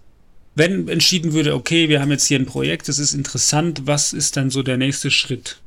wenn 0.53 0.87
entschieden 0.87 1.33
würde, 1.33 1.55
okay, 1.55 1.89
wir 1.89 2.01
haben 2.01 2.11
jetzt 2.11 2.27
hier 2.27 2.37
ein 2.37 2.45
Projekt, 2.45 2.87
das 2.89 2.99
ist 2.99 3.13
interessant, 3.13 3.83
was 3.85 4.13
ist 4.13 4.37
dann 4.37 4.49
so 4.49 4.61
der 4.63 4.77
nächste 4.77 5.09
Schritt? 5.09 5.57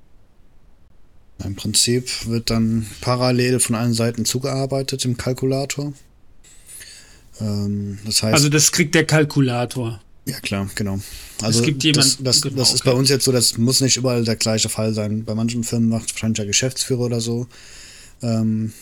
Im 1.42 1.56
Prinzip 1.56 2.26
wird 2.26 2.50
dann 2.50 2.86
parallel 3.00 3.60
von 3.60 3.74
allen 3.74 3.94
Seiten 3.94 4.24
zugearbeitet 4.24 5.04
im 5.04 5.16
Kalkulator. 5.16 5.92
Ähm, 7.40 7.98
das 8.04 8.22
heißt, 8.22 8.34
also 8.34 8.48
das 8.48 8.70
kriegt 8.70 8.94
der 8.94 9.04
Kalkulator. 9.04 10.00
Ja 10.26 10.40
klar, 10.40 10.70
genau. 10.74 11.00
Also 11.42 11.60
es 11.60 11.66
gibt 11.66 11.84
jemand, 11.84 12.06
das, 12.06 12.18
das, 12.22 12.42
genau, 12.42 12.56
das 12.56 12.72
ist 12.72 12.80
okay. 12.80 12.90
bei 12.90 12.96
uns 12.96 13.10
jetzt 13.10 13.24
so, 13.24 13.32
das 13.32 13.58
muss 13.58 13.80
nicht 13.80 13.96
überall 13.96 14.24
der 14.24 14.36
gleiche 14.36 14.68
Fall 14.68 14.94
sein. 14.94 15.24
Bei 15.24 15.34
manchen 15.34 15.64
Firmen 15.64 15.88
macht 15.88 16.14
wahrscheinlich 16.14 16.36
der 16.36 16.46
Geschäftsführer 16.46 17.00
oder 17.00 17.20
so 17.20 17.46
ähm, 18.22 18.72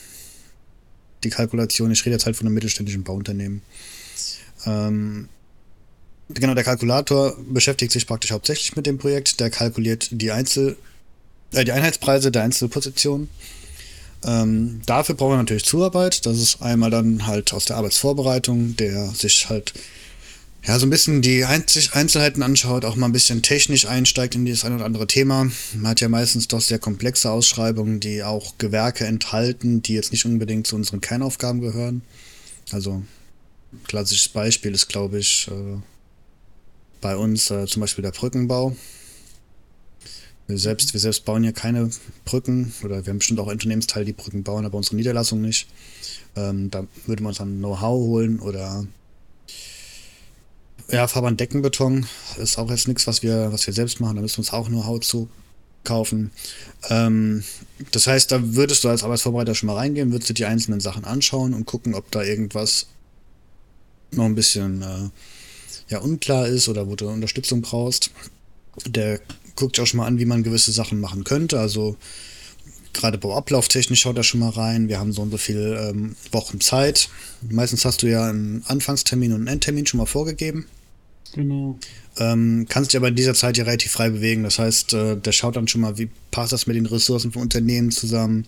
die 1.25 1.31
Kalkulation. 1.31 1.91
Ich 1.91 2.05
rede 2.05 2.15
jetzt 2.15 2.27
halt 2.27 2.37
von 2.37 2.47
einem 2.47 2.55
mittelständischen 2.55 3.03
Bauunternehmen. 3.03 3.63
Ähm, 4.67 5.29
genau, 6.29 6.55
der 6.55 6.65
Kalkulator 6.65 7.37
beschäftigt 7.49 7.93
sich 7.93 8.07
praktisch 8.07 8.31
hauptsächlich 8.31 8.77
mit 8.77 8.87
dem 8.87 8.99
Projekt. 8.99 9.41
Der 9.41 9.51
kalkuliert 9.51 10.09
die 10.13 10.31
Einzel, 10.31 10.77
äh, 11.53 11.65
die 11.65 11.73
Einheitspreise 11.73 12.31
der 12.31 12.43
Einzelpositionen. 12.43 13.29
Ähm, 14.25 14.83
dafür 14.87 15.15
brauchen 15.15 15.33
wir 15.33 15.39
natürlich 15.39 15.65
Zuarbeit. 15.65 16.27
Das 16.27 16.39
ist 16.39 16.63
einmal 16.63 16.91
dann 16.91 17.27
halt 17.27 17.53
aus 17.53 17.65
der 17.65 17.77
Arbeitsvorbereitung, 17.77 18.77
der 18.77 19.09
sich 19.09 19.49
halt 19.49 19.73
ja, 20.65 20.79
so 20.79 20.87
ein 20.87 20.91
bisschen 20.91 21.23
die 21.23 21.45
Einzelheiten 21.45 22.43
anschaut, 22.45 22.85
auch 22.85 22.95
mal 22.95 23.07
ein 23.07 23.13
bisschen 23.13 23.43
technisch 23.43 23.85
einsteigt 23.85 24.37
in 24.37 24.45
dieses 24.45 24.65
ein 24.65 24.73
oder 24.73 24.85
andere 24.85 25.09
Thema. 25.09 25.51
Man 25.75 25.89
hat 25.89 26.01
ja 26.01 26.09
meistens 26.09 26.47
doch 26.47 26.61
sehr 26.61 26.79
komplexe 26.79 27.33
Ausschreibungen, 27.33 27.99
die 27.99 28.23
auch 28.23 28.59
Gewerke 28.59 29.05
enthalten, 29.05 29.83
die 29.83 29.95
jetzt 29.95 30.13
nicht 30.13 30.25
unbedingt 30.25 30.69
zu 30.69 30.77
unseren 30.77 31.01
Kernaufgaben 31.01 31.61
gehören. 31.61 32.03
Also, 32.71 33.03
klassisches 33.89 34.29
Beispiel 34.29 34.73
ist, 34.73 34.87
glaube 34.87 35.19
ich, 35.19 35.49
äh, 35.49 35.81
bei 37.01 37.17
uns 37.17 37.51
äh, 37.51 37.67
zum 37.67 37.81
Beispiel 37.81 38.03
der 38.03 38.13
Brückenbau. 38.13 38.77
Wir 40.53 40.59
selbst, 40.59 40.93
wir 40.93 41.01
selbst 41.01 41.25
bauen 41.25 41.45
ja 41.45 41.53
keine 41.53 41.89
Brücken 42.27 42.75
oder 42.85 43.07
wir 43.07 43.11
haben 43.11 43.19
bestimmt 43.19 43.41
auch 43.41 43.47
Unternehmensteile, 43.47 44.05
die 44.05 44.13
Brücken 44.13 44.43
bauen, 44.43 44.67
aber 44.67 44.77
unsere 44.77 44.97
Niederlassung 44.97 45.41
nicht. 45.41 45.67
Ähm, 46.37 46.71
da 46.71 46.87
würde 47.07 47.23
man 47.23 47.31
uns 47.31 47.39
dann 47.39 47.57
Know-how 47.57 47.99
holen 47.99 48.39
oder 48.39 48.87
ja, 50.91 51.09
Fahrbahn 51.09 51.39
Deckenbeton 51.39 52.07
ist 52.37 52.59
auch 52.59 52.71
jetzt 52.71 52.87
nichts, 52.87 53.07
was 53.07 53.23
wir, 53.23 53.51
was 53.51 53.67
wir 53.67 53.73
selbst 53.73 53.99
machen. 53.99 54.17
Da 54.17 54.21
müssen 54.21 54.37
wir 54.37 54.41
uns 54.41 54.53
auch 54.53 54.69
Haut 54.85 55.05
zu 55.05 55.31
kaufen. 55.85 56.33
Ähm, 56.91 57.45
das 57.93 58.07
heißt, 58.07 58.31
da 58.31 58.55
würdest 58.55 58.85
du 58.85 58.91
als 58.91 59.05
Arbeitsvorbereiter 59.05 59.55
schon 59.55 59.69
mal 59.69 59.77
reingehen, 59.77 60.13
würdest 60.13 60.29
du 60.29 60.35
die 60.35 60.45
einzelnen 60.45 60.81
Sachen 60.81 61.07
anschauen 61.07 61.55
und 61.55 61.65
gucken, 61.65 61.95
ob 61.95 62.11
da 62.11 62.23
irgendwas 62.23 62.89
noch 64.11 64.27
ein 64.27 64.35
bisschen 64.35 64.83
äh, 64.83 65.09
ja, 65.89 66.01
unklar 66.01 66.47
ist 66.47 66.69
oder 66.69 66.89
wo 66.89 66.95
du 66.95 67.09
Unterstützung 67.09 67.63
brauchst. 67.63 68.11
Der 68.87 69.19
guckt 69.57 69.79
auch 69.81 69.87
schon 69.87 69.99
mal 69.99 70.07
an, 70.07 70.19
wie 70.19 70.25
man 70.25 70.43
gewisse 70.43 70.73
Sachen 70.73 71.01
machen 71.01 71.25
könnte. 71.25 71.59
Also 71.59 71.97
gerade 72.93 73.19
Bauablauftechnisch 73.19 74.01
schaut 74.01 74.17
er 74.17 74.23
schon 74.23 74.41
mal 74.41 74.51
rein. 74.51 74.89
Wir 74.89 74.99
haben 74.99 75.13
so 75.13 75.23
und 75.23 75.31
so 75.31 75.39
viele 75.39 75.89
ähm, 75.89 76.17
Wochen 76.31 76.61
Zeit. 76.61 77.09
Meistens 77.49 77.85
hast 77.85 78.03
du 78.03 78.07
ja 78.09 78.29
einen 78.29 78.65
Anfangstermin 78.67 79.33
und 79.33 79.41
einen 79.41 79.49
Endtermin 79.49 79.87
schon 79.87 79.99
mal 79.99 80.07
vorgegeben. 80.07 80.67
Genau. 81.35 81.79
Ähm, 82.19 82.67
kannst 82.69 82.93
dich 82.93 82.99
aber 82.99 83.09
in 83.09 83.17
dieser 83.17 83.35
Zeit 83.35 83.57
ja 83.57 83.65
relativ 83.65 83.93
frei 83.93 84.11
bewegen. 84.11 84.43
Das 84.43 84.59
heißt, 84.59 84.93
äh, 84.93 85.17
der 85.17 85.33
schaut 85.33 85.57
dann 85.57 85.69
schon 85.69 85.81
mal, 85.81 85.97
wie 85.99 86.11
passt 86.31 86.53
das 86.53 86.67
mit 86.67 86.77
den 86.77 86.87
Ressourcen 86.87 87.33
von 87.33 87.43
Unternehmen 87.43 87.91
zusammen. 87.91 88.47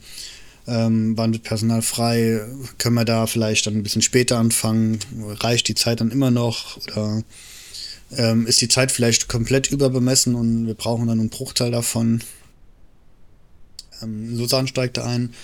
Ähm, 0.67 1.17
wann 1.17 1.33
wird 1.33 1.43
Personal 1.43 1.83
frei? 1.83 2.43
Können 2.79 2.95
wir 2.95 3.05
da 3.05 3.27
vielleicht 3.27 3.67
dann 3.67 3.75
ein 3.75 3.83
bisschen 3.83 4.03
später 4.03 4.39
anfangen? 4.39 4.99
Reicht 5.41 5.69
die 5.69 5.75
Zeit 5.75 6.01
dann 6.01 6.11
immer 6.11 6.31
noch? 6.31 6.79
Oder 6.89 7.23
ähm, 8.17 8.47
ist 8.47 8.61
die 8.61 8.69
Zeit 8.69 8.93
vielleicht 8.93 9.29
komplett 9.29 9.71
überbemessen 9.71 10.35
und 10.35 10.67
wir 10.67 10.75
brauchen 10.75 11.07
dann 11.07 11.21
einen 11.21 11.31
Bruchteil 11.31 11.71
davon? 11.71 12.23
Ähm, 14.03 14.37
Susan 14.37 14.67
steigt 14.67 14.97
da 14.97 15.05
ein. 15.05 15.35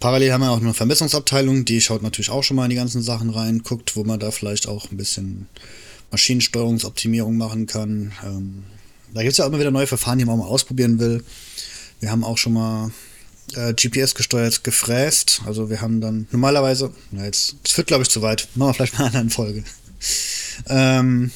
Parallel 0.00 0.32
haben 0.32 0.42
wir 0.42 0.50
auch 0.50 0.60
eine 0.60 0.74
Vermessungsabteilung, 0.74 1.64
die 1.64 1.80
schaut 1.80 2.02
natürlich 2.02 2.30
auch 2.30 2.42
schon 2.42 2.56
mal 2.56 2.64
in 2.64 2.70
die 2.70 2.76
ganzen 2.76 3.02
Sachen 3.02 3.30
rein, 3.30 3.62
guckt, 3.62 3.96
wo 3.96 4.04
man 4.04 4.20
da 4.20 4.30
vielleicht 4.30 4.68
auch 4.68 4.90
ein 4.90 4.96
bisschen 4.96 5.48
Maschinensteuerungsoptimierung 6.10 7.36
machen 7.36 7.66
kann. 7.66 8.12
Ähm, 8.24 8.64
da 9.14 9.22
gibt 9.22 9.32
es 9.32 9.38
ja 9.38 9.44
auch 9.44 9.48
immer 9.48 9.58
wieder 9.58 9.70
neue 9.70 9.86
Verfahren, 9.86 10.18
die 10.18 10.24
man 10.24 10.34
auch 10.34 10.44
mal 10.44 10.50
ausprobieren 10.50 10.98
will. 10.98 11.24
Wir 12.00 12.10
haben 12.10 12.24
auch 12.24 12.36
schon 12.36 12.52
mal 12.52 12.90
äh, 13.54 13.72
GPS 13.72 14.14
gesteuert 14.14 14.64
gefräst. 14.64 15.42
Also 15.46 15.70
wir 15.70 15.80
haben 15.80 16.00
dann 16.00 16.26
normalerweise, 16.30 16.92
na 17.10 17.24
jetzt, 17.24 17.56
das 17.62 17.72
führt 17.72 17.86
glaube 17.86 18.02
ich 18.02 18.10
zu 18.10 18.20
weit, 18.20 18.48
machen 18.54 18.70
wir 18.70 18.74
vielleicht 18.74 18.98
mal 18.98 19.06
eine 19.06 19.18
andere 19.20 19.34
Folge. 19.34 19.64
ähm, 20.68 21.30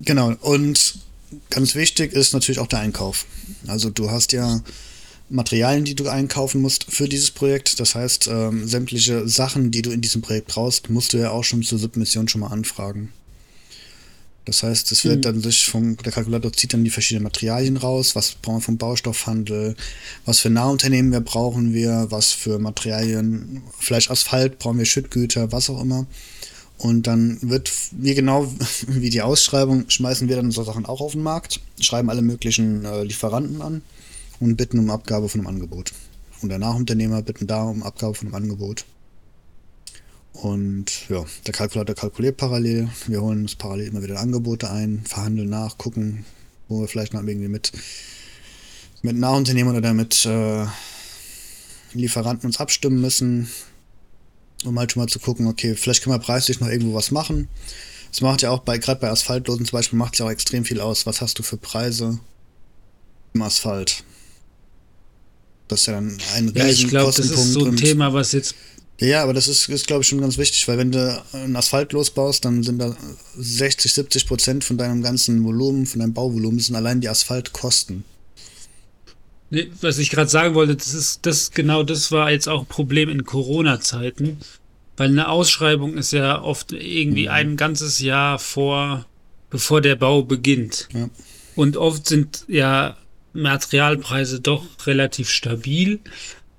genau, 0.00 0.34
und 0.40 0.98
ganz 1.50 1.74
wichtig 1.74 2.12
ist 2.12 2.32
natürlich 2.32 2.58
auch 2.58 2.66
der 2.66 2.80
Einkauf. 2.80 3.26
Also 3.66 3.90
du 3.90 4.10
hast 4.10 4.32
ja 4.32 4.62
Materialien, 5.30 5.84
die 5.84 5.94
du 5.94 6.08
einkaufen 6.08 6.60
musst 6.60 6.86
für 6.88 7.08
dieses 7.08 7.30
Projekt. 7.30 7.80
Das 7.80 7.94
heißt, 7.94 8.28
ähm, 8.28 8.66
sämtliche 8.66 9.28
Sachen, 9.28 9.70
die 9.70 9.82
du 9.82 9.90
in 9.90 10.00
diesem 10.00 10.22
Projekt 10.22 10.48
brauchst, 10.48 10.88
musst 10.90 11.12
du 11.12 11.18
ja 11.18 11.30
auch 11.30 11.44
schon 11.44 11.62
zur 11.62 11.78
Submission 11.78 12.28
schon 12.28 12.40
mal 12.40 12.48
anfragen. 12.48 13.12
Das 14.48 14.62
heißt, 14.62 14.90
es 14.92 15.04
wird 15.04 15.18
mhm. 15.18 15.22
dann 15.22 15.42
sich 15.42 15.66
vom, 15.66 15.98
der 15.98 16.10
Kalkulator 16.10 16.50
zieht 16.54 16.72
dann 16.72 16.82
die 16.82 16.90
verschiedenen 16.90 17.24
Materialien 17.24 17.76
raus, 17.76 18.16
was 18.16 18.36
brauchen 18.40 18.56
wir 18.56 18.62
vom 18.62 18.78
Baustoffhandel, 18.78 19.76
was 20.24 20.38
für 20.38 20.48
Nahunternehmen 20.48 21.12
wir 21.12 21.20
brauchen 21.20 21.74
wir, 21.74 22.06
was 22.08 22.32
für 22.32 22.58
Materialien, 22.58 23.62
Fleisch, 23.78 24.10
Asphalt, 24.10 24.58
brauchen 24.58 24.78
wir 24.78 24.86
Schüttgüter, 24.86 25.52
was 25.52 25.68
auch 25.68 25.82
immer. 25.82 26.06
Und 26.78 27.08
dann 27.08 27.38
wird, 27.42 27.72
wie 27.90 28.14
genau 28.14 28.50
wie 28.86 29.10
die 29.10 29.22
Ausschreibung, 29.22 29.90
schmeißen 29.90 30.28
wir 30.28 30.36
dann 30.36 30.50
so 30.50 30.62
Sachen 30.62 30.86
auch 30.86 31.00
auf 31.00 31.12
den 31.12 31.22
Markt, 31.22 31.60
schreiben 31.80 32.08
alle 32.08 32.22
möglichen 32.22 32.84
äh, 32.84 33.02
Lieferanten 33.02 33.60
an 33.60 33.82
und 34.40 34.56
bitten 34.56 34.78
um 34.78 34.90
Abgabe 34.90 35.28
von 35.28 35.40
einem 35.40 35.48
Angebot. 35.48 35.92
Und 36.40 36.50
der 36.50 36.58
Nachunternehmer 36.58 37.22
bitten 37.22 37.48
da 37.48 37.64
um 37.64 37.82
Abgabe 37.82 38.14
von 38.14 38.28
einem 38.28 38.36
Angebot. 38.36 38.84
Und 40.32 41.08
ja, 41.08 41.24
der 41.46 41.52
Kalkulator 41.52 41.96
kalkuliert 41.96 42.36
parallel. 42.36 42.88
Wir 43.08 43.22
holen 43.22 43.42
uns 43.42 43.56
parallel 43.56 43.88
immer 43.88 44.02
wieder 44.04 44.20
Angebote 44.20 44.70
ein, 44.70 45.02
verhandeln 45.04 45.48
nach, 45.48 45.78
gucken, 45.78 46.24
wo 46.68 46.80
wir 46.80 46.86
vielleicht 46.86 47.12
noch 47.12 47.24
irgendwie 47.24 47.48
mit, 47.48 47.72
mit 49.02 49.16
Nachunternehmern 49.16 49.76
oder 49.76 49.94
mit 49.94 50.24
äh, 50.26 50.64
Lieferanten 51.92 52.46
uns 52.46 52.60
abstimmen 52.60 53.00
müssen, 53.00 53.48
um 54.64 54.78
halt 54.78 54.92
schon 54.92 55.02
mal 55.02 55.08
zu 55.08 55.18
gucken, 55.18 55.46
okay, 55.46 55.74
vielleicht 55.74 56.02
können 56.02 56.14
wir 56.14 56.20
preislich 56.20 56.60
noch 56.60 56.68
irgendwo 56.68 56.94
was 56.94 57.10
machen. 57.10 57.48
Es 58.12 58.20
macht 58.20 58.42
ja 58.42 58.50
auch 58.50 58.60
bei, 58.60 58.78
gerade 58.78 59.00
bei 59.00 59.10
Asphaltlosen 59.10 59.66
zum 59.66 59.76
Beispiel, 59.76 59.98
macht 59.98 60.14
es 60.14 60.18
ja 60.20 60.26
auch 60.26 60.30
extrem 60.30 60.64
viel 60.64 60.80
aus. 60.80 61.06
Was 61.06 61.20
hast 61.20 61.38
du 61.38 61.42
für 61.42 61.56
Preise 61.56 62.18
im 63.34 63.42
Asphalt? 63.42 64.02
Das 65.68 65.80
ist 65.80 65.86
ja 65.86 65.94
dann 65.94 66.18
ein 66.34 66.52
Ja, 66.54 66.66
ich 66.66 66.88
glaube, 66.88 67.12
das 67.14 67.30
ist 67.30 67.52
so 67.52 67.64
ein 67.66 67.76
Thema, 67.76 68.12
was 68.14 68.32
jetzt 68.32 68.54
ja, 69.00 69.22
aber 69.22 69.32
das 69.32 69.46
ist, 69.46 69.68
ist 69.68 69.86
glaube 69.86 70.02
ich, 70.02 70.08
schon 70.08 70.20
ganz 70.20 70.38
wichtig, 70.38 70.66
weil 70.66 70.76
wenn 70.76 70.90
du 70.90 71.22
einen 71.32 71.54
Asphalt 71.54 71.92
losbaust, 71.92 72.44
dann 72.44 72.64
sind 72.64 72.80
da 72.80 72.96
60, 73.36 73.92
70 73.92 74.26
Prozent 74.26 74.64
von 74.64 74.76
deinem 74.76 75.02
ganzen 75.02 75.44
Volumen, 75.44 75.86
von 75.86 76.00
deinem 76.00 76.14
Bauvolumen, 76.14 76.58
sind 76.58 76.74
allein 76.74 77.00
die 77.00 77.08
Asphaltkosten. 77.08 78.02
Nee, 79.50 79.70
was 79.80 79.98
ich 79.98 80.10
gerade 80.10 80.28
sagen 80.28 80.54
wollte, 80.54 80.76
das 80.76 80.92
ist 80.92 81.24
das 81.24 81.52
genau 81.52 81.82
das 81.82 82.12
war 82.12 82.30
jetzt 82.30 82.48
auch 82.48 82.60
ein 82.60 82.66
Problem 82.66 83.08
in 83.08 83.24
Corona-Zeiten, 83.24 84.38
weil 84.96 85.08
eine 85.08 85.28
Ausschreibung 85.28 85.96
ist 85.96 86.12
ja 86.12 86.42
oft 86.42 86.72
irgendwie 86.72 87.24
mhm. 87.24 87.30
ein 87.30 87.56
ganzes 87.56 88.00
Jahr 88.00 88.38
vor, 88.38 89.06
bevor 89.48 89.80
der 89.80 89.96
Bau 89.96 90.22
beginnt. 90.22 90.88
Ja. 90.92 91.08
Und 91.56 91.76
oft 91.76 92.06
sind 92.06 92.44
ja 92.46 92.96
Materialpreise 93.32 94.40
doch 94.40 94.64
relativ 94.86 95.30
stabil. 95.30 96.00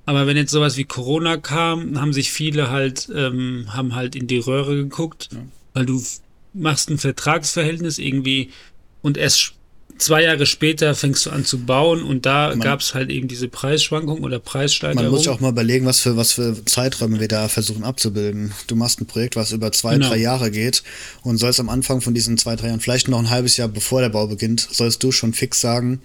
Aber 0.05 0.25
wenn 0.25 0.37
jetzt 0.37 0.51
sowas 0.51 0.75
wie 0.75 0.85
Corona 0.85 1.37
kam, 1.37 2.01
haben 2.01 2.13
sich 2.13 2.31
viele 2.31 2.71
halt, 2.71 3.09
ähm, 3.13 3.67
haben 3.69 3.93
halt 3.93 4.15
in 4.15 4.25
die 4.25 4.39
Röhre 4.39 4.75
geguckt, 4.75 5.29
ja. 5.31 5.39
weil 5.73 5.85
du 5.85 6.03
machst 6.53 6.89
ein 6.89 6.97
Vertragsverhältnis 6.97 7.99
irgendwie 7.99 8.49
und 9.03 9.17
erst 9.17 9.53
zwei 9.99 10.23
Jahre 10.23 10.45
später 10.45 10.95
fängst 10.95 11.25
du 11.25 11.29
an 11.29 11.45
zu 11.45 11.59
bauen 11.59 12.03
und 12.03 12.25
da 12.25 12.55
gab 12.55 12.79
es 12.79 12.93
halt 12.93 13.09
eben 13.09 13.27
diese 13.27 13.47
Preisschwankung 13.47 14.23
oder 14.23 14.39
Preissteigerung. 14.39 15.03
Man 15.03 15.11
muss 15.11 15.25
ja 15.25 15.31
auch 15.31 15.39
mal 15.39 15.49
überlegen, 15.51 15.85
was 15.85 15.99
für, 15.99 16.17
was 16.17 16.33
für 16.33 16.65
Zeiträume 16.65 17.19
wir 17.19 17.27
da 17.27 17.47
versuchen 17.47 17.83
abzubilden. 17.83 18.53
Du 18.67 18.75
machst 18.75 18.99
ein 19.01 19.05
Projekt, 19.05 19.35
was 19.35 19.51
über 19.51 19.71
zwei, 19.71 19.95
genau. 19.95 20.09
drei 20.09 20.17
Jahre 20.17 20.51
geht 20.51 20.83
und 21.23 21.37
sollst 21.37 21.59
am 21.59 21.69
Anfang 21.69 22.01
von 22.01 22.13
diesen 22.13 22.37
zwei, 22.37 22.55
drei 22.55 22.67
Jahren, 22.67 22.79
vielleicht 22.79 23.07
noch 23.07 23.19
ein 23.19 23.29
halbes 23.29 23.57
Jahr 23.57 23.67
bevor 23.67 24.01
der 24.01 24.09
Bau 24.09 24.27
beginnt, 24.27 24.67
sollst 24.71 25.03
du 25.03 25.11
schon 25.11 25.33
fix 25.33 25.61
sagen, 25.61 26.01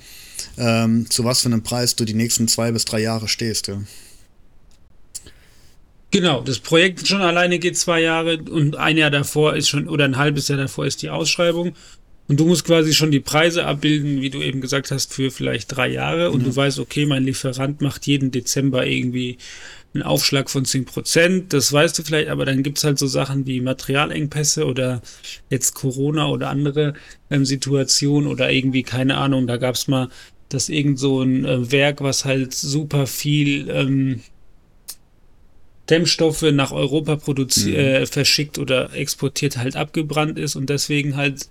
ähm, 0.58 1.08
zu 1.08 1.24
was 1.24 1.42
für 1.42 1.46
einem 1.48 1.62
Preis 1.62 1.96
du 1.96 2.04
die 2.04 2.14
nächsten 2.14 2.48
zwei 2.48 2.72
bis 2.72 2.84
drei 2.84 3.00
Jahre 3.00 3.28
stehst. 3.28 3.68
Ja. 3.68 3.80
Genau, 6.10 6.42
das 6.42 6.60
Projekt 6.60 7.08
schon 7.08 7.22
alleine 7.22 7.58
geht 7.58 7.76
zwei 7.76 8.00
Jahre 8.00 8.38
und 8.38 8.76
ein 8.76 8.96
Jahr 8.96 9.10
davor 9.10 9.56
ist 9.56 9.68
schon, 9.68 9.88
oder 9.88 10.04
ein 10.04 10.16
halbes 10.16 10.46
Jahr 10.48 10.58
davor 10.58 10.86
ist 10.86 11.02
die 11.02 11.10
Ausschreibung. 11.10 11.74
Und 12.26 12.40
du 12.40 12.46
musst 12.46 12.64
quasi 12.64 12.94
schon 12.94 13.10
die 13.10 13.20
Preise 13.20 13.66
abbilden, 13.66 14.22
wie 14.22 14.30
du 14.30 14.40
eben 14.40 14.60
gesagt 14.60 14.90
hast, 14.90 15.12
für 15.12 15.30
vielleicht 15.30 15.76
drei 15.76 15.88
Jahre. 15.88 16.30
Und 16.30 16.40
ja. 16.40 16.48
du 16.48 16.56
weißt, 16.56 16.78
okay, 16.78 17.04
mein 17.04 17.24
Lieferant 17.24 17.82
macht 17.82 18.06
jeden 18.06 18.30
Dezember 18.30 18.86
irgendwie 18.86 19.36
einen 19.94 20.02
Aufschlag 20.02 20.50
von 20.50 20.64
10%, 20.64 21.44
das 21.48 21.72
weißt 21.72 21.96
du 21.98 22.02
vielleicht, 22.02 22.28
aber 22.28 22.44
dann 22.44 22.64
gibt 22.64 22.78
es 22.78 22.84
halt 22.84 22.98
so 22.98 23.06
Sachen 23.06 23.46
wie 23.46 23.60
Materialengpässe 23.60 24.66
oder 24.66 25.02
jetzt 25.50 25.74
Corona 25.74 26.28
oder 26.28 26.48
andere 26.48 26.94
ähm, 27.30 27.44
Situationen 27.44 28.28
oder 28.28 28.50
irgendwie, 28.50 28.82
keine 28.82 29.16
Ahnung, 29.16 29.46
da 29.46 29.56
gab 29.56 29.76
es 29.76 29.86
mal, 29.86 30.08
dass 30.48 30.68
irgend 30.68 30.98
so 30.98 31.22
ein 31.22 31.44
äh, 31.44 31.70
Werk, 31.70 32.00
was 32.00 32.24
halt 32.24 32.54
super 32.54 33.06
viel 33.06 33.70
ähm, 33.70 34.20
Dämmstoffe 35.88 36.42
nach 36.42 36.72
Europa 36.72 37.16
produziert, 37.16 37.76
mhm. 37.76 38.02
äh, 38.02 38.06
verschickt 38.06 38.58
oder 38.58 38.92
exportiert, 38.94 39.58
halt 39.58 39.76
abgebrannt 39.76 40.38
ist 40.38 40.56
und 40.56 40.70
deswegen 40.70 41.16
halt 41.16 41.48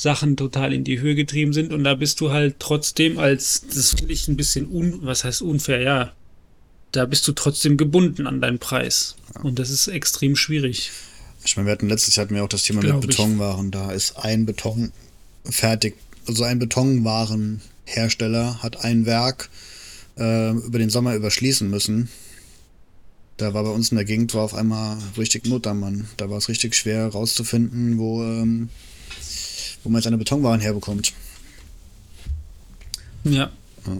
Sachen 0.00 0.38
total 0.38 0.72
in 0.72 0.82
die 0.82 0.98
Höhe 0.98 1.14
getrieben 1.14 1.52
sind 1.52 1.74
und 1.74 1.84
da 1.84 1.94
bist 1.94 2.22
du 2.22 2.30
halt 2.30 2.56
trotzdem 2.58 3.18
als, 3.18 3.66
das 3.66 3.90
finde 3.90 4.14
ich 4.14 4.28
ein 4.28 4.36
bisschen 4.36 4.66
un, 4.66 5.00
was 5.02 5.24
heißt 5.24 5.42
unfair, 5.42 5.82
ja, 5.82 6.12
da 6.90 7.04
bist 7.04 7.28
du 7.28 7.32
trotzdem 7.32 7.76
gebunden 7.76 8.26
an 8.26 8.40
deinen 8.40 8.58
Preis. 8.58 9.16
Ja. 9.34 9.42
Und 9.42 9.58
das 9.58 9.68
ist 9.68 9.88
extrem 9.88 10.36
schwierig. 10.36 10.90
Ich 11.44 11.56
meine, 11.56 11.66
wir 11.66 11.72
hatten 11.72 11.90
letztes 11.90 12.16
Jahr 12.16 12.24
hatten 12.24 12.34
wir 12.34 12.42
auch 12.42 12.48
das 12.48 12.62
Thema 12.62 12.80
Glaub 12.80 13.02
mit 13.02 13.10
Betonwaren. 13.10 13.70
Da 13.70 13.92
ist 13.92 14.16
ein 14.16 14.46
Beton 14.46 14.90
fertig, 15.44 15.96
also 16.26 16.44
ein 16.44 16.58
Betonwarenhersteller 16.58 18.62
hat 18.62 18.82
ein 18.82 19.04
Werk 19.04 19.50
äh, 20.16 20.52
über 20.52 20.78
den 20.78 20.88
Sommer 20.88 21.14
überschließen 21.14 21.68
müssen. 21.68 22.08
Da 23.36 23.52
war 23.52 23.64
bei 23.64 23.70
uns 23.70 23.90
in 23.90 23.96
der 23.96 24.06
Gegend 24.06 24.32
war 24.32 24.44
auf 24.44 24.54
einmal 24.54 24.96
richtig 25.18 25.46
Not 25.46 25.66
am 25.66 25.80
Mann. 25.80 26.08
Da 26.16 26.30
war 26.30 26.38
es 26.38 26.48
richtig 26.48 26.74
schwer 26.74 27.08
rauszufinden, 27.08 27.98
wo, 27.98 28.22
ähm, 28.22 28.70
wo 29.84 29.90
man 29.90 30.02
seine 30.02 30.18
Betonwaren 30.18 30.60
herbekommt. 30.60 31.12
Ja. 33.24 33.50
ja. 33.86 33.96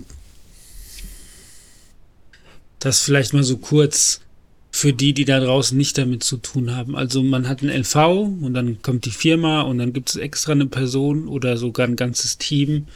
Das 2.78 3.00
vielleicht 3.00 3.34
mal 3.34 3.42
so 3.42 3.58
kurz 3.58 4.20
für 4.72 4.92
die, 4.92 5.12
die 5.12 5.24
da 5.24 5.40
draußen 5.40 5.76
nicht 5.76 5.98
damit 5.98 6.22
zu 6.22 6.36
tun 6.36 6.74
haben. 6.74 6.96
Also 6.96 7.22
man 7.22 7.48
hat 7.48 7.62
ein 7.62 7.68
LV 7.68 7.96
und 8.40 8.54
dann 8.54 8.80
kommt 8.82 9.04
die 9.04 9.10
Firma 9.10 9.62
und 9.62 9.78
dann 9.78 9.92
gibt 9.92 10.10
es 10.10 10.16
extra 10.16 10.52
eine 10.52 10.66
Person 10.66 11.28
oder 11.28 11.56
sogar 11.56 11.86
ein 11.86 11.96
ganzes 11.96 12.38
Team, 12.38 12.86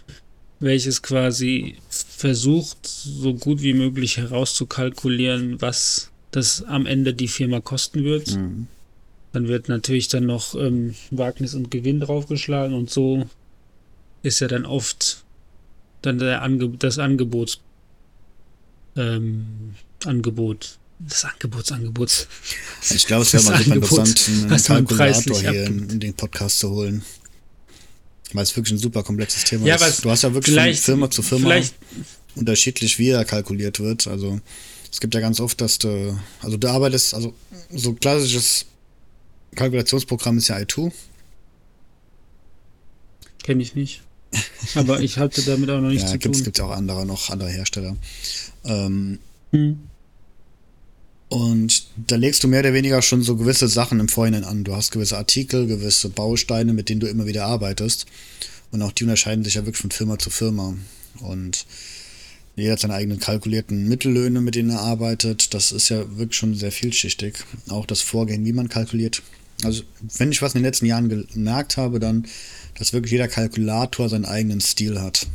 welches 0.61 1.03
quasi 1.03 1.77
versucht, 1.89 2.79
so 2.87 3.35
gut 3.35 3.61
wie 3.63 3.75
möglich 3.75 4.17
herauszukalkulieren, 4.17 5.61
was 5.61 6.11
das 6.31 6.63
am 6.63 6.87
Ende 6.87 7.13
die 7.13 7.29
Firma 7.29 7.61
kosten 7.61 8.05
wird. 8.05 8.37
Mhm. 8.37 8.69
Dann 9.35 9.49
wird 9.49 9.69
natürlich 9.69 10.07
dann 10.07 10.27
noch 10.27 10.55
ähm, 10.55 10.95
Wagnis 11.11 11.55
und 11.55 11.71
Gewinn 11.71 11.99
draufgeschlagen 11.99 12.73
und 12.75 12.89
so 12.89 13.29
ist 14.23 14.41
ja 14.41 14.47
dann 14.47 14.65
oft 14.65 15.25
dann 16.03 16.19
der 16.19 16.43
Ange 16.43 16.69
das 16.79 17.01
Angebot 17.01 17.59
ähm, 18.97 19.75
Angebot. 20.05 20.79
Das 21.01 21.25
Angebotsangebot. 21.25 22.29
Ich 22.91 23.07
glaube, 23.07 23.23
es 23.23 23.33
wäre 23.33 23.43
mal 23.43 23.59
super 23.59 23.75
interessant, 23.75 24.31
einen 24.31 24.87
Kalkulator 24.87 25.41
hier 25.41 25.65
in, 25.65 25.91
in, 25.91 26.01
den 26.01 26.15
Podcast 26.15 26.61
zu 26.61 26.71
holen. 26.71 27.03
Weil 28.33 28.45
es 28.45 28.57
wirklich 28.57 28.75
ein 28.75 28.79
super 28.79 29.03
komplexes 29.03 29.43
Thema 29.43 29.67
ja, 29.67 29.75
ist. 29.75 30.05
Du 30.05 30.11
hast 30.11 30.23
ja 30.23 30.33
wirklich 30.33 30.57
von 30.57 30.75
Firma 30.75 31.11
zu 31.11 31.23
Firma 31.23 31.61
unterschiedlich, 32.37 33.01
wie 33.01 33.09
er 33.09 33.25
kalkuliert 33.25 33.81
wird. 33.81 34.07
Also 34.07 34.41
es 34.93 35.01
gibt 35.01 35.13
ja 35.15 35.21
ganz 35.21 35.41
oft, 35.41 35.61
dass 35.61 35.79
du, 35.79 36.17
also 36.41 36.57
du 36.57 36.69
arbeitest, 36.69 37.15
also 37.15 37.35
so 37.73 37.95
klassisches 37.95 38.67
Kalkulationsprogramm 39.55 40.39
ist 40.39 40.49
ja 40.49 40.57
i2. 40.57 40.93
Kenne 43.43 43.63
ich 43.63 43.75
nicht. 43.75 44.03
Aber 44.75 45.01
ich 45.01 45.19
hatte 45.19 45.43
damit 45.43 45.71
auch 45.71 45.81
noch 45.81 45.91
nichts 45.91 46.05
ja, 46.11 46.13
zu 46.13 46.19
gibt's, 46.19 46.39
tun. 46.39 46.45
Gibt 46.45 46.59
es 46.59 46.65
auch 46.65 46.71
andere 46.71 47.07
noch, 47.07 47.31
andere 47.31 47.51
Hersteller. 47.51 47.97
Ähm, 48.65 49.19
hm. 49.53 49.79
Und 51.29 51.87
da 51.97 52.17
legst 52.17 52.45
du 52.45 52.49
mehr 52.49 52.61
oder 52.61 52.75
weniger 52.75 53.03
schon 53.03 53.23
so 53.23 53.37
gewisse 53.37 53.69
Sachen 53.69 53.99
im 54.01 54.09
Vorhinein 54.09 54.45
an. 54.45 54.65
Du 54.65 54.75
hast 54.75 54.93
gewisse 54.93 55.17
Artikel, 55.17 55.67
gewisse 55.67 56.09
Bausteine, 56.09 56.73
mit 56.73 56.89
denen 56.89 57.01
du 57.01 57.07
immer 57.07 57.27
wieder 57.27 57.47
arbeitest. 57.47 58.07
Und 58.71 58.83
auch 58.83 58.93
die 58.93 59.05
unterscheiden 59.05 59.45
sich 59.45 59.55
ja 59.55 59.67
wirklich 59.67 59.81
von 59.81 59.91
Firma 59.91 60.19
zu 60.19 60.31
Firma. 60.31 60.77
Und 61.21 61.67
jeder 62.57 62.73
hat 62.73 62.81
seine 62.81 62.95
eigenen 62.95 63.19
kalkulierten 63.19 63.89
Mittellöhne, 63.89 64.41
mit 64.41 64.55
denen 64.55 64.71
er 64.71 64.81
arbeitet. 64.81 65.55
Das 65.55 65.73
ist 65.73 65.89
ja 65.89 66.17
wirklich 66.17 66.39
schon 66.39 66.55
sehr 66.55 66.73
vielschichtig. 66.73 67.39
Auch 67.69 67.87
das 67.87 68.01
Vorgehen, 68.01 68.45
wie 68.45 68.53
man 68.53 68.69
kalkuliert. 68.69 69.23
Also, 69.63 69.83
wenn 70.17 70.33
ich 70.33 70.43
was 70.43 70.55
in 70.55 70.61
den 70.61 70.67
letzten 70.67 70.87
Jahren 70.87 71.09
gemerkt 71.09 71.77
habe, 71.77 72.01
dann, 72.01 72.27
dass 72.79 72.93
wirklich 72.93 73.13
jeder 73.13 73.29
Kalkulator 73.29 74.09
seinen 74.09 74.25
eigenen 74.25 74.61
Stil 74.61 75.01
hat. 75.01 75.27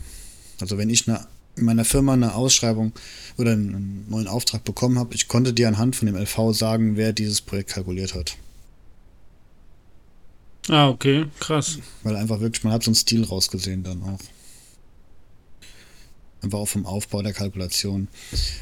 Also, 0.60 0.78
wenn 0.78 0.90
ich 0.90 1.08
eine, 1.08 1.26
in 1.56 1.66
meiner 1.66 1.86
Firma 1.86 2.14
eine 2.14 2.36
Ausschreibung 2.36 2.94
oder 3.38 3.54
einen 3.54 4.06
neuen 4.10 4.28
Auftrag 4.28 4.64
bekommen 4.64 5.00
habe, 5.00 5.16
ich 5.16 5.28
konnte 5.28 5.54
dir 5.54 5.68
anhand 5.68 5.96
von 5.96 6.06
dem 6.06 6.16
LV 6.16 6.54
sagen, 6.54 6.98
wer 6.98 7.14
dieses 7.14 7.42
Projekt 7.42 7.72
kalkuliert 7.72 8.14
hat. 8.14 8.38
Ah, 10.68 10.90
okay, 10.90 11.26
krass. 11.40 11.80
Weil 12.04 12.16
einfach 12.16 12.40
wirklich, 12.42 12.64
man 12.64 12.74
hat 12.74 12.84
so 12.84 12.90
einen 12.90 12.96
Stil 12.96 13.24
rausgesehen 13.24 13.84
dann 13.84 14.04
auch. 14.04 14.20
Einfach 16.42 16.60
auch 16.60 16.68
vom 16.68 16.86
Aufbau 16.86 17.22
der 17.22 17.34
Kalkulation. 17.34 18.08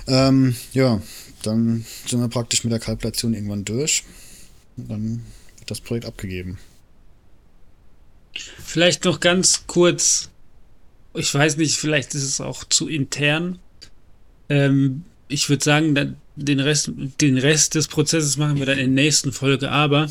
Ähm, 0.08 0.56
ja, 0.74 1.02
dann 1.44 1.86
sind 2.08 2.22
wir 2.22 2.30
praktisch 2.30 2.64
mit 2.64 2.72
der 2.72 2.80
Kalkulation 2.80 3.34
irgendwann 3.34 3.66
durch. 3.66 4.04
Und 4.78 4.90
dann 4.90 5.22
das 5.70 5.82
Projekt 5.82 6.06
abgegeben. 6.06 6.58
Vielleicht 8.64 9.06
noch 9.06 9.20
ganz 9.20 9.66
kurz. 9.68 10.30
Ich 11.14 11.34
weiß 11.34 11.58
nicht, 11.58 11.78
vielleicht 11.78 12.14
ist 12.14 12.24
es 12.24 12.42
auch 12.42 12.64
zu 12.64 12.88
intern. 12.88 13.60
Ähm, 14.50 15.04
ich 15.28 15.50
würde 15.50 15.64
sagen, 15.64 16.16
den 16.36 16.60
Rest, 16.60 16.92
den 17.22 17.38
Rest 17.38 17.76
des 17.76 17.88
Prozesses 17.88 18.38
machen 18.38 18.60
wir 18.60 18.66
dann 18.66 18.78
in 18.78 18.96
der 18.96 19.04
nächsten 19.04 19.32
Folge. 19.32 19.72
Aber 19.72 20.08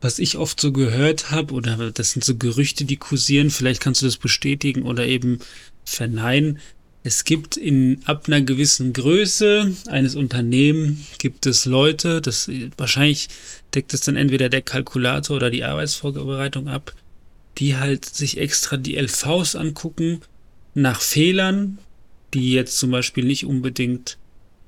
was 0.00 0.18
ich 0.18 0.36
oft 0.36 0.60
so 0.60 0.72
gehört 0.72 1.30
habe, 1.30 1.54
oder 1.54 1.90
das 1.90 2.12
sind 2.12 2.24
so 2.24 2.36
Gerüchte, 2.36 2.84
die 2.84 2.96
kursieren, 2.96 3.50
vielleicht 3.50 3.80
kannst 3.80 4.02
du 4.02 4.06
das 4.06 4.18
bestätigen 4.18 4.82
oder 4.82 5.06
eben 5.06 5.40
verneinen, 5.84 6.60
es 7.06 7.22
gibt 7.22 7.56
in 7.56 8.00
ab 8.04 8.24
einer 8.26 8.40
gewissen 8.40 8.92
Größe 8.92 9.76
eines 9.86 10.16
Unternehmens 10.16 10.98
gibt 11.18 11.46
es 11.46 11.64
Leute, 11.64 12.20
das 12.20 12.50
wahrscheinlich 12.76 13.28
deckt 13.76 13.94
es 13.94 14.00
dann 14.00 14.16
entweder 14.16 14.48
der 14.48 14.62
Kalkulator 14.62 15.36
oder 15.36 15.50
die 15.50 15.62
Arbeitsvorbereitung 15.62 16.66
ab, 16.66 16.92
die 17.58 17.76
halt 17.76 18.04
sich 18.04 18.38
extra 18.38 18.76
die 18.76 18.96
LVs 18.96 19.54
angucken 19.54 20.22
nach 20.74 21.00
Fehlern, 21.00 21.78
die 22.34 22.52
jetzt 22.52 22.76
zum 22.76 22.90
Beispiel 22.90 23.24
nicht 23.24 23.46
unbedingt 23.46 24.18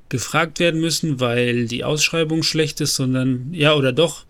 gefragt 0.09 0.61
werden 0.61 0.81
müssen, 0.81 1.18
weil 1.18 1.66
die 1.66 1.83
Ausschreibung 1.83 2.44
schlecht 2.44 2.81
ist, 2.81 2.94
sondern 2.94 3.53
ja 3.53 3.74
oder 3.74 3.92
doch, 3.92 4.27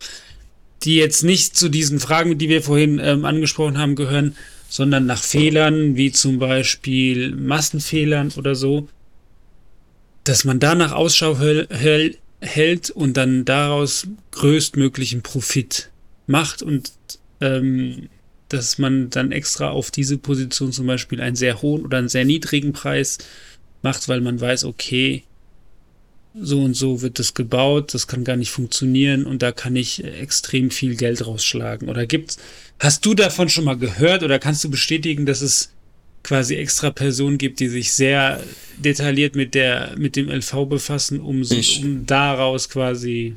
die 0.83 0.97
jetzt 0.97 1.25
nicht 1.25 1.59
zu 1.59 1.69
diesen 1.69 2.01
Fragen, 2.01 2.39
die 2.39 2.49
wir 2.49 2.63
vorhin 2.63 3.01
ähm, 3.01 3.27
angesprochen 3.27 3.77
haben, 3.77 3.97
gehören, 3.97 4.35
sondern 4.69 5.07
nach 5.07 5.23
Fehlern, 5.23 5.97
wie 5.97 6.13
zum 6.13 6.39
Beispiel 6.39 7.35
Massenfehlern 7.35 8.33
oder 8.37 8.55
so, 8.55 8.89
dass 10.25 10.45
man 10.45 10.61
danach 10.61 10.93
Ausschau 10.93 11.39
hält 11.39 12.91
und 12.91 13.17
dann 13.17 13.47
daraus 13.47 14.07
größtmöglichen 14.33 15.23
Profit 15.23 15.91
macht 16.27 16.63
und 16.63 16.93
ähm, 17.41 18.09
dass 18.51 18.79
man 18.79 19.11
dann 19.11 19.33
extra 19.33 19.71
auf 19.71 19.91
diese 19.91 20.19
Position 20.19 20.73
zum 20.73 20.87
Beispiel 20.87 21.21
einen 21.21 21.37
sehr 21.37 21.63
hohen 21.63 21.85
oder 21.85 21.99
einen 21.99 22.09
sehr 22.09 22.25
niedrigen 22.25 22.73
Preis 22.73 23.19
macht, 23.83 24.09
weil 24.09 24.21
man 24.21 24.41
weiß, 24.41 24.65
okay, 24.65 25.25
so 26.41 26.63
und 26.63 26.75
so 26.75 27.03
wird 27.03 27.19
das 27.19 27.35
gebaut, 27.35 27.95
das 27.95 28.07
kann 28.07 28.25
gar 28.25 28.37
nicht 28.37 28.51
funktionieren 28.51 29.27
und 29.27 29.43
da 29.43 29.53
kann 29.53 29.77
ich 29.77 30.05
extrem 30.05 30.71
viel 30.71 30.97
Geld 30.97 31.27
rausschlagen. 31.27 31.89
Oder 31.89 32.07
gibt's, 32.07 32.39
hast 32.79 33.05
du 33.05 33.15
davon 33.15 33.49
schon 33.49 33.65
mal 33.65 33.77
gehört 33.77 34.23
oder 34.23 34.39
kannst 34.39 34.65
du 34.65 34.71
bestätigen, 34.71 35.27
dass 35.27 35.41
es 35.41 35.71
quasi 36.23 36.57
extra 36.57 36.91
Personen 36.91 37.39
gibt, 37.39 37.61
die 37.61 37.69
sich 37.69 37.93
sehr 37.93 38.43
detailliert 38.77 39.35
mit 39.35 39.55
der, 39.55 39.95
mit 39.97 40.17
dem 40.17 40.29
LV 40.29 40.67
befassen, 40.69 41.21
um, 41.21 41.45
so, 41.45 41.57
um 41.83 42.07
daraus 42.07 42.69
quasi 42.69 43.35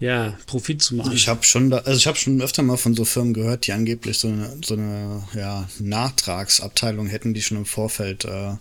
ja, 0.00 0.36
Profit 0.46 0.82
zu 0.82 0.94
machen. 0.94 1.12
Ich 1.12 1.28
habe 1.28 1.44
schon, 1.44 1.70
da, 1.70 1.78
also 1.78 1.98
ich 1.98 2.06
habe 2.06 2.18
schon 2.18 2.40
öfter 2.40 2.62
mal 2.62 2.76
von 2.76 2.94
so 2.94 3.04
Firmen 3.04 3.34
gehört, 3.34 3.66
die 3.66 3.72
angeblich 3.72 4.18
so 4.18 4.28
eine, 4.28 4.56
so 4.64 4.74
eine 4.74 5.24
ja, 5.34 5.68
Nachtragsabteilung 5.78 7.06
hätten, 7.06 7.34
die 7.34 7.42
schon 7.42 7.58
im 7.58 7.66
Vorfeld 7.66 8.24
äh, 8.24 8.52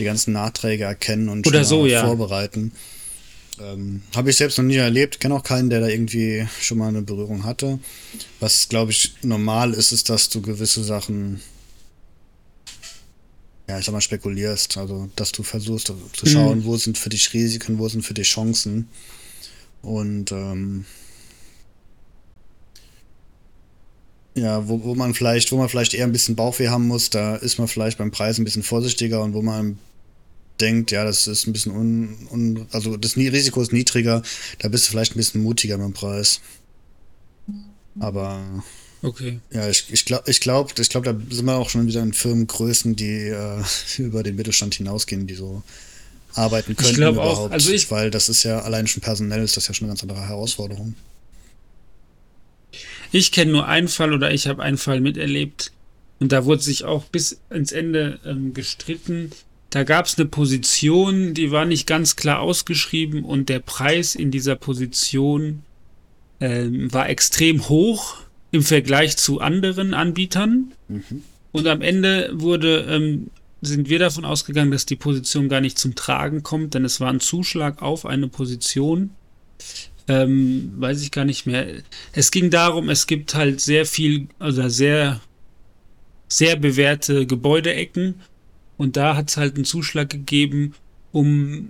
die 0.00 0.04
ganzen 0.04 0.32
Nachträge 0.32 0.84
erkennen 0.84 1.28
und 1.28 1.46
Oder 1.46 1.64
so, 1.64 1.86
ja. 1.86 2.04
vorbereiten. 2.04 2.72
Ähm, 3.60 4.02
Habe 4.16 4.30
ich 4.30 4.36
selbst 4.36 4.58
noch 4.58 4.64
nie 4.64 4.76
erlebt, 4.76 5.20
kenne 5.20 5.34
auch 5.34 5.42
keinen, 5.42 5.70
der 5.70 5.80
da 5.80 5.88
irgendwie 5.88 6.46
schon 6.60 6.78
mal 6.78 6.88
eine 6.88 7.02
Berührung 7.02 7.44
hatte. 7.44 7.78
Was, 8.40 8.68
glaube 8.68 8.92
ich, 8.92 9.14
normal 9.22 9.74
ist, 9.74 9.92
ist, 9.92 10.08
dass 10.08 10.30
du 10.30 10.40
gewisse 10.40 10.82
Sachen, 10.82 11.40
ja, 13.68 13.78
ich 13.78 13.84
sag 13.84 13.92
mal, 13.92 14.00
spekulierst. 14.00 14.78
Also, 14.78 15.10
dass 15.14 15.32
du 15.32 15.42
versuchst 15.42 15.92
zu 16.12 16.26
schauen, 16.26 16.60
mhm. 16.60 16.64
wo 16.64 16.76
sind 16.76 16.96
für 16.96 17.10
dich 17.10 17.32
Risiken, 17.34 17.78
wo 17.78 17.88
sind 17.88 18.02
für 18.02 18.14
dich 18.14 18.28
Chancen. 18.28 18.88
Und 19.82 20.32
ähm, 20.32 20.86
ja, 24.34 24.66
wo, 24.68 24.82
wo 24.84 24.94
man 24.94 25.14
vielleicht, 25.14 25.52
wo 25.52 25.56
man 25.56 25.68
vielleicht 25.68 25.94
eher 25.94 26.04
ein 26.04 26.12
bisschen 26.12 26.36
Bauchweh 26.36 26.68
haben 26.68 26.86
muss, 26.86 27.10
da 27.10 27.36
ist 27.36 27.58
man 27.58 27.68
vielleicht 27.68 27.98
beim 27.98 28.10
Preis 28.10 28.38
ein 28.38 28.44
bisschen 28.44 28.62
vorsichtiger 28.62 29.22
und 29.22 29.34
wo 29.34 29.42
man 29.42 29.78
denkt, 30.60 30.90
ja, 30.90 31.04
das 31.04 31.26
ist 31.26 31.46
ein 31.46 31.52
bisschen 31.52 31.72
un, 31.72 32.28
un 32.30 32.66
also 32.72 32.96
das 32.96 33.16
Risiko 33.16 33.62
ist 33.62 33.72
niedriger, 33.72 34.22
da 34.58 34.68
bist 34.68 34.86
du 34.86 34.90
vielleicht 34.90 35.14
ein 35.14 35.18
bisschen 35.18 35.42
mutiger 35.42 35.78
dem 35.78 35.92
Preis. 35.92 36.40
Aber 37.98 38.62
okay. 39.02 39.40
Ja, 39.52 39.68
ich, 39.68 39.86
ich 39.90 40.04
glaube, 40.04 40.30
ich 40.30 40.40
glaube, 40.40 40.72
ich 40.78 40.88
glaube, 40.88 41.12
da 41.12 41.34
sind 41.34 41.44
wir 41.44 41.56
auch 41.56 41.70
schon 41.70 41.86
wieder 41.86 42.02
in 42.02 42.12
Firmengrößen, 42.12 42.96
die 42.96 43.28
äh, 43.28 43.62
über 43.98 44.22
den 44.22 44.36
Mittelstand 44.36 44.74
hinausgehen, 44.74 45.26
die 45.26 45.34
so 45.34 45.62
arbeiten 46.34 46.76
können 46.76 46.90
ich 46.90 46.96
glaube 46.96 47.22
auch, 47.22 47.50
also 47.50 47.72
ich, 47.72 47.90
weil 47.90 48.10
das 48.10 48.28
ist 48.28 48.44
ja 48.44 48.60
allein 48.60 48.86
schon 48.86 49.02
personell 49.02 49.42
ist 49.42 49.56
das 49.56 49.66
ja 49.66 49.74
schon 49.74 49.86
eine 49.86 49.92
ganz 49.92 50.02
andere 50.02 50.28
Herausforderung. 50.28 50.94
Ich 53.12 53.32
kenne 53.32 53.50
nur 53.50 53.66
einen 53.66 53.88
Fall 53.88 54.12
oder 54.12 54.32
ich 54.32 54.46
habe 54.46 54.62
einen 54.62 54.78
Fall 54.78 55.00
miterlebt 55.00 55.72
und 56.20 56.32
da 56.32 56.44
wurde 56.44 56.62
sich 56.62 56.84
auch 56.84 57.04
bis 57.06 57.40
ins 57.50 57.72
Ende 57.72 58.20
ähm, 58.24 58.54
gestritten. 58.54 59.32
Da 59.70 59.84
gab 59.84 60.06
es 60.06 60.18
eine 60.18 60.26
Position, 60.26 61.32
die 61.32 61.52
war 61.52 61.64
nicht 61.64 61.86
ganz 61.86 62.16
klar 62.16 62.40
ausgeschrieben 62.40 63.24
und 63.24 63.48
der 63.48 63.60
Preis 63.60 64.16
in 64.16 64.32
dieser 64.32 64.56
Position 64.56 65.62
ähm, 66.40 66.92
war 66.92 67.08
extrem 67.08 67.68
hoch 67.68 68.16
im 68.50 68.62
Vergleich 68.62 69.16
zu 69.16 69.40
anderen 69.40 69.94
Anbietern. 69.94 70.72
Mhm. 70.88 71.22
Und 71.52 71.68
am 71.68 71.82
Ende 71.82 72.30
wurde, 72.32 72.80
ähm, 72.88 73.30
sind 73.60 73.88
wir 73.88 74.00
davon 74.00 74.24
ausgegangen, 74.24 74.72
dass 74.72 74.86
die 74.86 74.96
Position 74.96 75.48
gar 75.48 75.60
nicht 75.60 75.78
zum 75.78 75.94
Tragen 75.94 76.42
kommt, 76.42 76.74
denn 76.74 76.84
es 76.84 76.98
war 76.98 77.10
ein 77.12 77.20
Zuschlag 77.20 77.80
auf 77.80 78.06
eine 78.06 78.26
Position. 78.26 79.10
Ähm, 80.08 80.72
weiß 80.78 81.02
ich 81.02 81.12
gar 81.12 81.24
nicht 81.24 81.46
mehr. 81.46 81.66
Es 82.12 82.32
ging 82.32 82.50
darum, 82.50 82.88
es 82.88 83.06
gibt 83.06 83.34
halt 83.34 83.60
sehr 83.60 83.86
viel, 83.86 84.26
also 84.40 84.68
sehr, 84.68 85.20
sehr 86.26 86.56
bewährte 86.56 87.26
Gebäudeecken 87.26 88.16
und 88.80 88.96
da 88.96 89.14
hat 89.14 89.28
es 89.28 89.36
halt 89.36 89.56
einen 89.56 89.66
Zuschlag 89.66 90.08
gegeben, 90.08 90.72
um, 91.12 91.68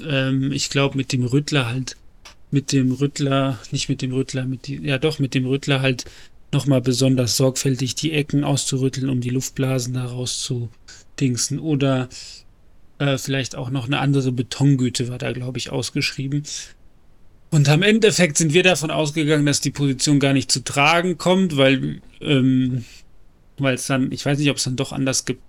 ähm, 0.00 0.52
ich 0.52 0.70
glaube, 0.70 0.96
mit 0.96 1.12
dem 1.12 1.24
Rüttler 1.24 1.66
halt 1.66 1.96
mit 2.52 2.70
dem 2.70 2.92
Rüttler, 2.92 3.58
nicht 3.72 3.88
mit 3.88 4.02
dem 4.02 4.12
Rüttler, 4.12 4.44
mit 4.44 4.68
die, 4.68 4.76
ja 4.76 4.98
doch 4.98 5.18
mit 5.18 5.34
dem 5.34 5.46
Rüttler 5.46 5.80
halt 5.80 6.04
nochmal 6.52 6.80
besonders 6.80 7.36
sorgfältig 7.36 7.96
die 7.96 8.12
Ecken 8.12 8.44
auszurütteln, 8.44 9.10
um 9.10 9.20
die 9.20 9.30
Luftblasen 9.30 9.94
daraus 9.94 10.44
zu 10.44 10.68
dingsen. 11.18 11.58
Oder 11.58 12.08
äh, 13.00 13.18
vielleicht 13.18 13.56
auch 13.56 13.70
noch 13.70 13.86
eine 13.86 13.98
andere 13.98 14.30
Betongüte 14.30 15.08
war 15.08 15.18
da, 15.18 15.32
glaube 15.32 15.58
ich, 15.58 15.70
ausgeschrieben. 15.70 16.44
Und 17.50 17.68
am 17.68 17.82
Endeffekt 17.82 18.38
sind 18.38 18.54
wir 18.54 18.62
davon 18.62 18.92
ausgegangen, 18.92 19.44
dass 19.44 19.60
die 19.60 19.72
Position 19.72 20.20
gar 20.20 20.34
nicht 20.34 20.52
zu 20.52 20.62
tragen 20.62 21.18
kommt, 21.18 21.56
weil 21.56 22.00
ähm, 22.20 22.84
weil 23.58 23.74
es 23.74 23.88
dann, 23.88 24.12
ich 24.12 24.24
weiß 24.24 24.38
nicht, 24.38 24.50
ob 24.50 24.58
es 24.58 24.64
dann 24.64 24.76
doch 24.76 24.92
anders 24.92 25.24
gibt, 25.24 25.42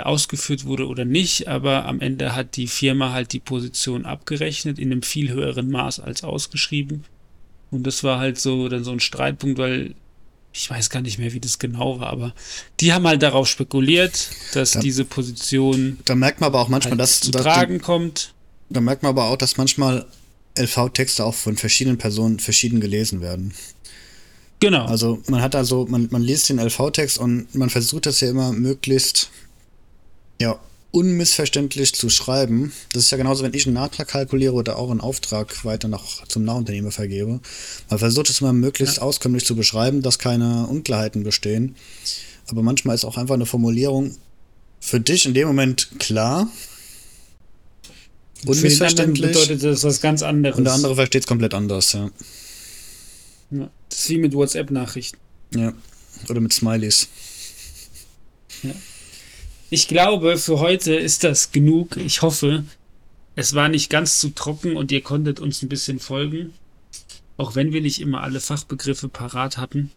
ausgeführt 0.00 0.64
wurde 0.64 0.86
oder 0.86 1.04
nicht, 1.04 1.48
aber 1.48 1.86
am 1.86 2.00
Ende 2.00 2.34
hat 2.34 2.56
die 2.56 2.66
Firma 2.66 3.12
halt 3.12 3.32
die 3.32 3.40
Position 3.40 4.06
abgerechnet 4.06 4.78
in 4.78 4.92
einem 4.92 5.02
viel 5.02 5.30
höheren 5.30 5.70
Maß 5.70 6.00
als 6.00 6.24
ausgeschrieben. 6.24 7.04
Und 7.70 7.86
das 7.86 8.04
war 8.04 8.18
halt 8.18 8.38
so 8.38 8.68
dann 8.68 8.84
so 8.84 8.92
ein 8.92 9.00
Streitpunkt, 9.00 9.58
weil 9.58 9.94
ich 10.52 10.70
weiß 10.70 10.88
gar 10.90 11.00
nicht 11.00 11.18
mehr, 11.18 11.32
wie 11.32 11.40
das 11.40 11.58
genau 11.58 11.98
war, 11.98 12.10
aber 12.10 12.32
die 12.78 12.92
haben 12.92 13.06
halt 13.06 13.22
darauf 13.22 13.48
spekuliert, 13.48 14.30
dass 14.52 14.72
da, 14.72 14.80
diese 14.80 15.04
Position 15.04 15.98
da 16.04 16.14
merkt 16.14 16.40
man 16.40 16.46
aber 16.46 16.60
auch 16.60 16.68
manchmal, 16.68 16.92
halt 16.92 17.00
dass 17.00 17.20
zu 17.20 17.32
dass 17.32 17.42
tragen 17.42 17.74
die, 17.74 17.80
kommt. 17.80 18.34
Da 18.70 18.80
merkt 18.80 19.02
man 19.02 19.10
aber 19.10 19.24
auch, 19.24 19.36
dass 19.36 19.56
manchmal 19.56 20.06
LV-Texte 20.56 21.24
auch 21.24 21.34
von 21.34 21.56
verschiedenen 21.56 21.98
Personen 21.98 22.38
verschieden 22.38 22.80
gelesen 22.80 23.20
werden. 23.20 23.52
Genau. 24.60 24.86
Also 24.86 25.20
man 25.28 25.42
hat 25.42 25.56
also, 25.56 25.86
man, 25.86 26.08
man 26.10 26.22
liest 26.22 26.48
den 26.48 26.58
LV-Text 26.58 27.18
und 27.18 27.54
man 27.54 27.68
versucht 27.68 28.06
das 28.06 28.20
ja 28.20 28.30
immer 28.30 28.52
möglichst 28.52 29.30
ja, 30.40 30.58
unmissverständlich 30.94 31.92
zu 31.94 32.08
schreiben. 32.08 32.72
Das 32.92 33.02
ist 33.02 33.10
ja 33.10 33.18
genauso, 33.18 33.42
wenn 33.42 33.52
ich 33.52 33.66
einen 33.66 33.74
Nachtrag 33.74 34.08
kalkuliere 34.08 34.54
oder 34.54 34.78
auch 34.78 34.90
einen 34.90 35.00
Auftrag 35.00 35.64
weiter 35.64 35.88
noch 35.88 36.26
zum 36.28 36.44
Nahunternehmer 36.44 36.92
vergebe. 36.92 37.40
Man 37.90 37.98
versucht 37.98 38.30
es 38.30 38.40
immer 38.40 38.52
möglichst 38.52 38.98
ja. 38.98 39.02
auskömmlich 39.02 39.44
zu 39.44 39.56
beschreiben, 39.56 40.02
dass 40.02 40.20
keine 40.20 40.68
Unklarheiten 40.68 41.24
bestehen. 41.24 41.74
Aber 42.46 42.62
manchmal 42.62 42.94
ist 42.94 43.04
auch 43.04 43.16
einfach 43.16 43.34
eine 43.34 43.46
Formulierung 43.46 44.16
für 44.78 45.00
dich 45.00 45.26
in 45.26 45.34
dem 45.34 45.48
Moment 45.48 45.88
klar. 45.98 46.48
Unmissverständlich. 48.46 49.32
bedeutet 49.32 49.64
das 49.64 49.82
was 49.82 50.00
ganz 50.00 50.22
anderes. 50.22 50.58
Und 50.58 50.64
der 50.64 50.74
andere 50.74 50.94
versteht 50.94 51.22
es 51.22 51.26
komplett 51.26 51.54
anders, 51.54 51.92
ja. 51.92 52.10
ja. 53.50 53.70
Das 53.88 53.98
ist 53.98 54.10
wie 54.10 54.18
mit 54.18 54.34
WhatsApp-Nachrichten. 54.34 55.18
Ja. 55.56 55.72
Oder 56.28 56.40
mit 56.40 56.52
Smileys. 56.52 57.08
Ja. 58.62 58.70
Ich 59.74 59.88
glaube, 59.88 60.36
für 60.36 60.60
heute 60.60 60.94
ist 60.94 61.24
das 61.24 61.50
genug. 61.50 61.96
Ich 61.96 62.22
hoffe, 62.22 62.62
es 63.34 63.56
war 63.56 63.68
nicht 63.68 63.90
ganz 63.90 64.20
zu 64.20 64.28
trocken 64.28 64.76
und 64.76 64.92
ihr 64.92 65.00
konntet 65.00 65.40
uns 65.40 65.62
ein 65.62 65.68
bisschen 65.68 65.98
folgen. 65.98 66.54
Auch 67.38 67.56
wenn 67.56 67.72
wir 67.72 67.80
nicht 67.80 68.00
immer 68.00 68.22
alle 68.22 68.38
Fachbegriffe 68.38 69.08
parat 69.08 69.58
hatten. 69.58 69.90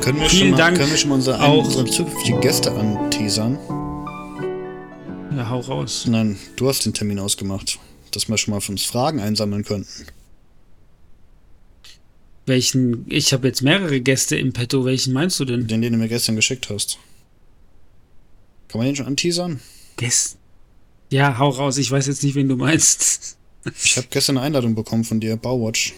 Können 0.02 0.20
wir 0.20 0.30
Vielen 0.30 0.30
schon 0.30 0.52
mal, 0.52 0.58
Dank 0.58 0.78
können 0.78 0.92
wir 0.92 0.98
schon 0.98 1.10
mal 1.10 1.16
unsere, 1.16 1.42
auch 1.42 1.66
unsere 1.66 1.86
zukünftigen 1.86 2.42
Gäste 2.42 2.74
anteasern? 2.74 3.58
Ja, 5.36 5.50
hau 5.50 5.62
raus. 5.62 6.06
Nein, 6.08 6.38
du 6.56 6.68
hast 6.68 6.86
den 6.86 6.94
Termin 6.94 7.18
ausgemacht, 7.18 7.80
dass 8.12 8.30
wir 8.30 8.38
schon 8.38 8.54
mal 8.54 8.62
für 8.62 8.74
uns 8.74 8.84
Fragen 8.84 9.20
einsammeln 9.20 9.64
könnten. 9.64 10.06
Welchen? 12.46 13.08
Ich 13.10 13.34
habe 13.34 13.48
jetzt 13.48 13.64
mehrere 13.64 14.00
Gäste 14.00 14.36
im 14.36 14.54
Petto. 14.54 14.86
Welchen 14.86 15.12
meinst 15.12 15.40
du 15.40 15.46
denn? 15.46 15.66
Den, 15.66 15.82
den 15.82 15.94
du 15.94 15.98
mir 15.98 16.08
gestern 16.08 16.36
geschickt 16.36 16.70
hast. 16.70 17.00
Kann 18.74 18.80
man 18.80 18.88
den 18.88 18.96
schon 18.96 19.06
anteasern? 19.06 19.60
Des 20.02 20.36
ja, 21.12 21.38
hau 21.38 21.50
raus. 21.50 21.78
Ich 21.78 21.92
weiß 21.92 22.08
jetzt 22.08 22.24
nicht, 22.24 22.34
wen 22.34 22.50
du 22.50 22.56
meinst. 22.56 23.38
Ich 23.82 23.96
habe 23.96 24.08
gestern 24.10 24.38
eine 24.38 24.48
Einladung 24.48 24.76
bekommen 24.76 25.06
von 25.06 25.22
dir, 25.22 25.38
Bauwatch. 25.38 25.94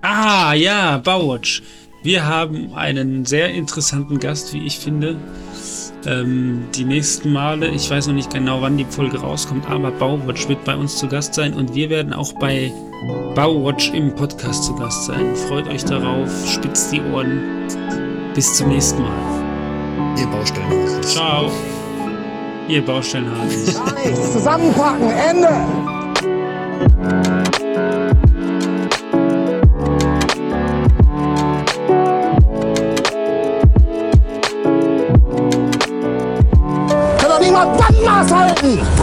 Ah, 0.00 0.54
ja, 0.54 0.96
Bauwatch. 0.96 1.62
Wir 2.02 2.24
haben 2.24 2.72
einen 2.72 3.26
sehr 3.26 3.50
interessanten 3.50 4.20
Gast, 4.20 4.54
wie 4.54 4.64
ich 4.64 4.78
finde. 4.78 5.18
Ähm, 6.06 6.68
die 6.74 6.84
nächsten 6.84 7.30
Male, 7.32 7.68
ich 7.68 7.90
weiß 7.90 8.06
noch 8.06 8.14
nicht 8.14 8.32
genau, 8.32 8.62
wann 8.62 8.78
die 8.78 8.86
Folge 8.86 9.18
rauskommt, 9.18 9.68
aber 9.68 9.90
Bauwatch 9.90 10.48
wird 10.48 10.64
bei 10.64 10.76
uns 10.76 10.96
zu 10.96 11.08
Gast 11.08 11.34
sein 11.34 11.52
und 11.52 11.74
wir 11.74 11.90
werden 11.90 12.14
auch 12.14 12.32
bei 12.34 12.72
Bauwatch 13.34 13.90
im 13.90 14.14
Podcast 14.14 14.64
zu 14.64 14.74
Gast 14.76 15.04
sein. 15.04 15.36
Freut 15.36 15.68
euch 15.68 15.84
darauf, 15.84 16.30
spitzt 16.48 16.90
die 16.90 17.02
Ohren. 17.02 17.42
Bis 18.34 18.54
zum 18.54 18.68
nächsten 18.68 19.02
Mal. 19.02 19.29
Ihr 20.16 20.26
Baustellenhasen. 20.26 21.02
Ciao. 21.02 21.50
Ihr 22.68 22.84
Baustellenhasen. 22.84 23.74
Gar 23.74 23.94
nichts. 23.94 24.32
Zusammenpacken. 24.32 25.10
Ende. 25.10 25.48
Kann 37.18 37.28
doch 37.28 37.40
niemand 37.40 37.78
Bandmaß 37.78 38.32
halten! 38.32 38.99